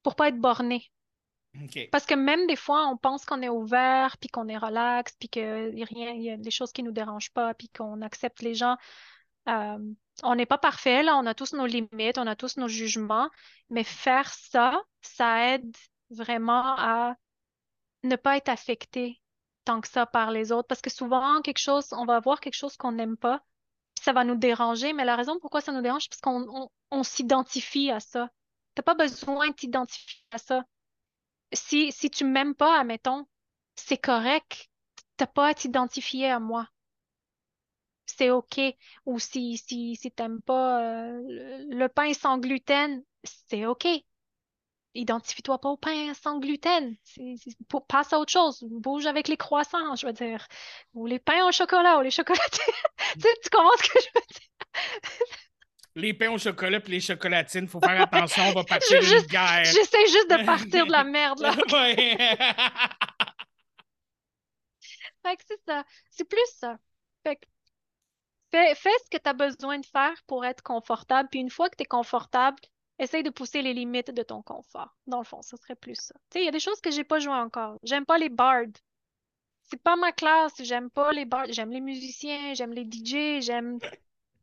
[0.01, 0.89] pour pas être borné.
[1.91, 5.29] Parce que même des fois, on pense qu'on est ouvert, puis qu'on est relax, puis
[5.29, 8.01] qu'il y a rien, il y a des choses qui nous dérangent pas, puis qu'on
[8.01, 8.77] accepte les gens.
[9.47, 13.29] Euh, on n'est pas parfait, on a tous nos limites, on a tous nos jugements,
[13.69, 15.75] mais faire ça, ça aide
[16.09, 17.15] vraiment à
[18.03, 19.21] ne pas être affecté
[19.65, 20.67] tant que ça par les autres.
[20.67, 23.43] Parce que souvent, quelque chose, on va voir quelque chose qu'on n'aime pas,
[24.01, 26.69] ça va nous déranger, mais la raison pourquoi ça nous dérange, c'est parce qu'on on,
[26.91, 28.29] on s'identifie à ça.
[28.75, 30.65] T'as pas besoin de t'identifier à ça
[31.53, 33.27] si, si tu m'aimes pas, admettons,
[33.75, 34.69] c'est correct.
[35.17, 36.67] T'as pas à t'identifier à moi.
[38.17, 38.59] C'est OK.
[39.05, 41.21] Ou si, si, si t'aimes pas euh,
[41.69, 43.87] le, pain sans gluten, c'est OK.
[44.95, 46.95] Identifie-toi pas au pain sans gluten.
[47.67, 48.63] Pour- passe à autre chose.
[48.63, 50.47] Bouge avec les croissants, je veux dire.
[50.93, 52.71] Ou les pains au chocolat, ou les chocolatés.
[53.13, 55.27] tu, comprends ce que je veux dire?
[55.95, 59.07] Les pains au chocolat et les chocolatines, il faut faire attention, on va partir Je-
[59.07, 59.63] d'une juste- guerre.
[59.65, 61.53] J'essaie juste de partir de la merde, là.
[65.23, 65.83] Fait que c'est ça.
[66.09, 66.77] C'est plus ça.
[67.23, 67.45] Fait que
[68.51, 71.29] fais, fais ce que tu as besoin de faire pour être confortable.
[71.29, 72.59] Puis une fois que tu es confortable,
[72.99, 74.95] essaye de pousser les limites de ton confort.
[75.07, 76.15] Dans le fond, ce serait plus ça.
[76.29, 77.77] Tu sais, il y a des choses que j'ai pas joué encore.
[77.83, 78.75] J'aime pas les bards.
[79.63, 80.61] C'est pas ma classe.
[80.61, 81.51] J'aime pas les bards.
[81.51, 83.79] J'aime les musiciens, j'aime les DJ, j'aime.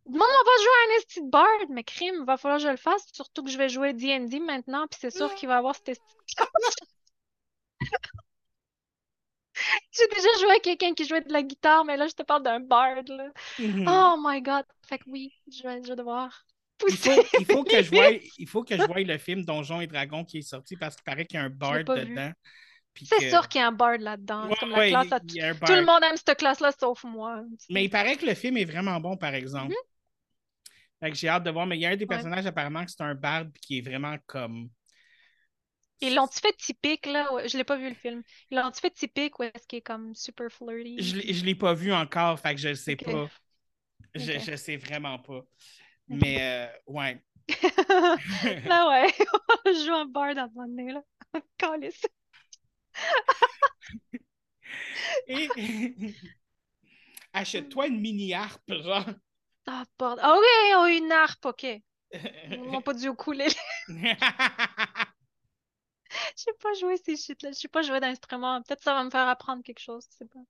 [0.06, 2.68] Demande, on va jouer à un esti de bard, mais crime, va falloir que je
[2.70, 3.04] le fasse.
[3.12, 5.90] Surtout que je vais jouer D&D maintenant, puis c'est sûr qu'il va y avoir cet
[5.90, 6.16] esti
[9.92, 12.42] J'ai déjà joué avec quelqu'un qui jouait de la guitare, mais là, je te parle
[12.42, 13.28] d'un bard, là.
[13.58, 13.86] Mhm.
[13.88, 14.64] Oh my God!
[14.88, 16.44] Fait que oui, je vais, je vais devoir
[16.88, 17.26] Il faut, pousser.
[17.40, 20.24] il, faut que je voie, il faut que je voie le film Donjons et Dragons
[20.24, 21.84] qui est sorti parce qu'il paraît qu'il y a un vu.
[21.84, 22.32] dedans.
[23.02, 24.48] C'est que- sûr qu'il y a un bard là-dedans.
[24.48, 27.42] Ouais, ouais, classe, à tout, a le monde aime cette classe-là, sauf moi.
[27.68, 29.74] Mais il paraît que le film est vraiment bon, par exemple.
[31.00, 31.66] Fait que j'ai hâte de voir.
[31.66, 32.04] Mais il y a un des.
[32.04, 32.06] Ouais.
[32.06, 34.70] personnages, apparemment, que c'est un barde qui est vraiment comme.
[36.00, 37.28] Ils l'ont-tu fait typique, là?
[37.46, 38.22] Je l'ai pas vu, le film.
[38.50, 40.96] Ils l'ont-tu fait typique ou est-ce qu'il est comme super flirty?
[41.00, 43.28] Je l'ai- pas vu encore, fait que je le sais pas.
[44.14, 44.40] Je, Ok.
[44.46, 45.42] je sais vraiment pas.
[46.08, 47.22] Mais euh, ouais.
[48.66, 49.12] Là, ouais.
[49.66, 50.06] Je joue un
[50.38, 51.02] à un moment donné, là.
[51.58, 52.06] Calisse.
[55.28, 55.48] Et-
[57.32, 59.04] Achète-toi une mini harpe, genre.
[59.66, 60.16] Ah, bord.
[60.20, 61.66] Ah oui, oh, une harpe, OK.
[62.50, 63.54] Ils m'ont pas au ukulélé.
[66.36, 67.50] Je sais pas jouer ces shit-là.
[67.52, 68.62] Je sais pas jouer d'instrument.
[68.62, 70.06] Peut-être ça va me faire apprendre quelque chose.
[70.12, 70.40] Je sais pas.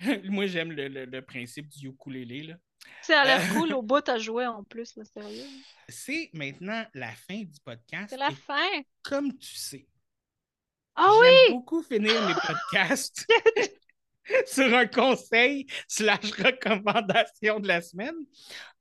[0.24, 2.42] Moi, j'aime le, le- le principe du ukulélé.
[2.42, 2.54] Là.
[3.02, 3.54] Ça a l'air Euh.
[3.58, 5.46] cool au bout à jouer en plus, là, sérieux.
[5.88, 8.10] C'est maintenant la fin du podcast.
[8.10, 8.82] C'est la fin?
[9.02, 9.86] comme tu sais,
[10.96, 11.52] Ah j'aime oui!
[11.54, 13.26] beaucoup finir mes podcasts
[14.46, 18.14] sur un conseil slash recommandation de la semaine.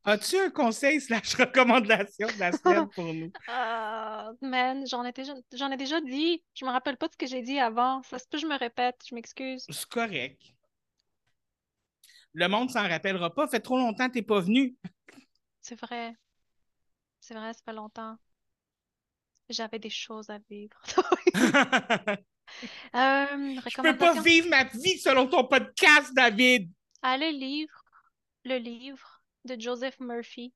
[0.05, 3.31] As-tu un conseil slash recommandation de la semaine pour nous?
[3.47, 6.43] Ah, man, j'en ai déjà, j'en ai déjà dit.
[6.53, 8.03] Je me rappelle pas de ce que j'ai dit avant.
[8.03, 9.01] Ça se peut que je me répète.
[9.07, 9.65] Je m'excuse.
[9.69, 10.41] C'est correct.
[12.33, 13.47] Le monde s'en rappellera pas.
[13.47, 14.75] Fait trop longtemps que t'es pas venu.
[15.61, 16.13] C'est vrai.
[17.21, 18.17] C'est vrai, ça fait longtemps.
[19.49, 20.81] J'avais des choses à vivre.
[22.95, 26.71] Euh, Je peux pas vivre ma vie selon ton podcast, David.
[27.01, 27.67] Allez lire
[28.45, 30.53] le livre de Joseph Murphy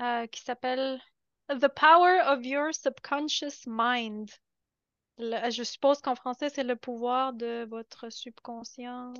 [0.00, 1.00] euh, qui s'appelle
[1.48, 4.30] The Power of Your Subconscious Mind.
[5.18, 9.12] Le- je suppose qu'en français, c'est le pouvoir de votre subconscient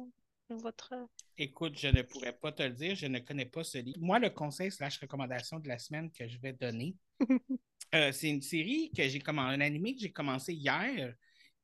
[0.48, 0.94] votre.
[1.38, 3.98] Écoute, je ne pourrais pas te le dire, je ne connais pas ce livre.
[4.00, 6.94] Moi, le conseil slash recommandation de la semaine que je vais donner,
[7.96, 11.14] euh, c'est une série que j'ai commencé, un animé que j'ai commencé hier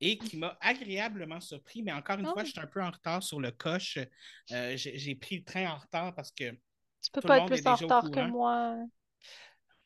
[0.00, 1.82] et qui m'a agréablement surpris.
[1.82, 2.32] Mais encore une Oh.
[2.32, 3.98] fois, je suis un peu en retard sur le coche.
[4.50, 6.50] Euh, j'ai pris le train en retard parce que.
[7.02, 8.76] Tu peux Tout pas le être monde plus en retard que moi.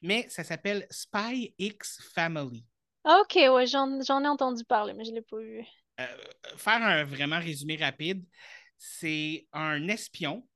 [0.03, 2.65] Mais ça s'appelle Spy X Family.
[3.05, 5.65] Ah, Ok, ouais, j'en, ai entendu parler, mais je l'ai pas vu.
[6.01, 6.07] Euh,
[6.57, 8.25] faire un vraiment résumé rapide,
[8.77, 10.47] c'est un espion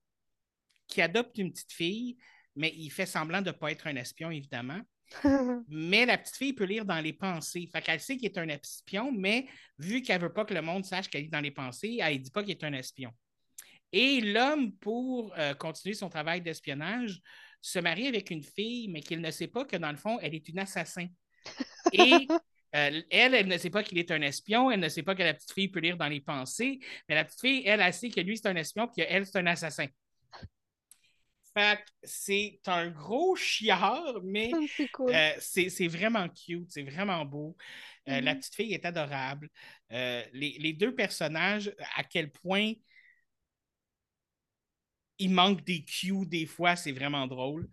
[0.86, 2.18] qui adopte une petite fille,
[2.56, 4.80] mais il fait semblant de ne pas être un espion, évidemment.
[5.68, 7.68] Mais la petite fille peut lire dans les pensées.
[7.72, 9.46] Fait qu'elle sait qu'il est un espion, mais
[9.78, 12.18] vu qu'elle veut pas que le monde sache qu'elle lit dans les pensées, elle ne
[12.18, 13.12] dit pas qu'il est un espion.
[13.92, 17.20] Et l'homme, pour euh, continuer son travail d'espionnage,
[17.60, 20.34] se marie avec une fille, mais qu'il ne sait pas que dans le fond, elle
[20.34, 21.06] est une assassin.
[21.92, 22.12] Et
[22.76, 25.22] euh, elle, elle ne sait pas qu'il est un espion, elle ne sait pas que
[25.22, 26.78] la petite fille peut lire dans les pensées,
[27.08, 29.38] mais la petite fille, elle, elle sait que lui, c'est un espion, puis qu'elle, c'est
[29.38, 29.86] un assassin.
[31.54, 35.14] Fait c'est un gros chiard, mais C'est cool.
[35.14, 37.56] euh, c'est vraiment cute, c'est vraiment beau.
[38.08, 38.36] Euh, La Mhm.
[38.36, 39.50] petite fille est adorable.
[39.92, 42.72] Euh, les, les deux personnages, à quel point
[45.18, 47.68] il manque des cues des fois, c'est vraiment drôle.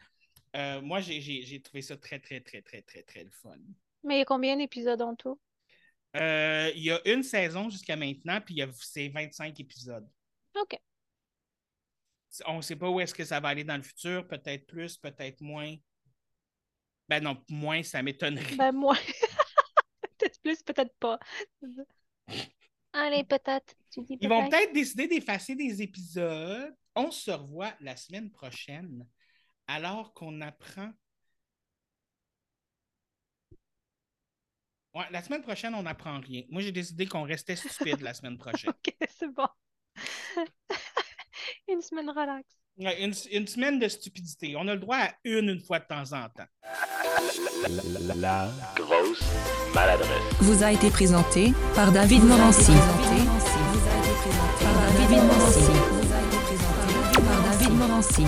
[0.82, 3.58] Moi, j'ai- trouvé ça très, très, très, très, très, très le fun.
[4.04, 5.40] Mais il y a combien d'épisodes en tout?
[6.14, 10.08] Il y a une saison jusqu'à maintenant, puis il y a- c'est 25 épisodes.
[10.56, 10.74] Ok.
[12.46, 14.98] On ne sait pas où est-ce que ça va aller dans le futur, peut-être plus,
[14.98, 15.76] peut-être moins.
[17.10, 18.56] Ben non, moins, ça m'étonnerait.
[18.56, 18.98] Ben, moi.
[20.18, 21.20] Peut-être plus, peut-être pas.
[22.94, 23.76] Allez, peut-être.
[23.96, 24.50] Ils vont peut-être.
[24.50, 26.76] peut-être décider d'effacer des épisodes.
[26.96, 29.06] On se revoit la semaine prochaine
[29.68, 30.92] alors qu'on apprend.
[34.96, 36.44] Ouais, la semaine prochaine, on n'apprend rien.
[36.50, 38.72] Moi, j'ai décidé qu'on restait stupide la semaine prochaine.
[38.72, 39.48] Ok, c'est bon.
[41.68, 42.44] Une semaine relax.
[42.80, 44.56] Ouais, une, une semaine de stupidité.
[44.56, 46.46] On a le droit à une une fois de temps en temps.
[47.64, 49.24] La, la- la grosse
[49.74, 50.10] maladresse.
[50.42, 52.72] vous a été présenté par David Morancy.
[54.60, 55.72] Par David Morancy.
[57.16, 58.26] Par David Morancy.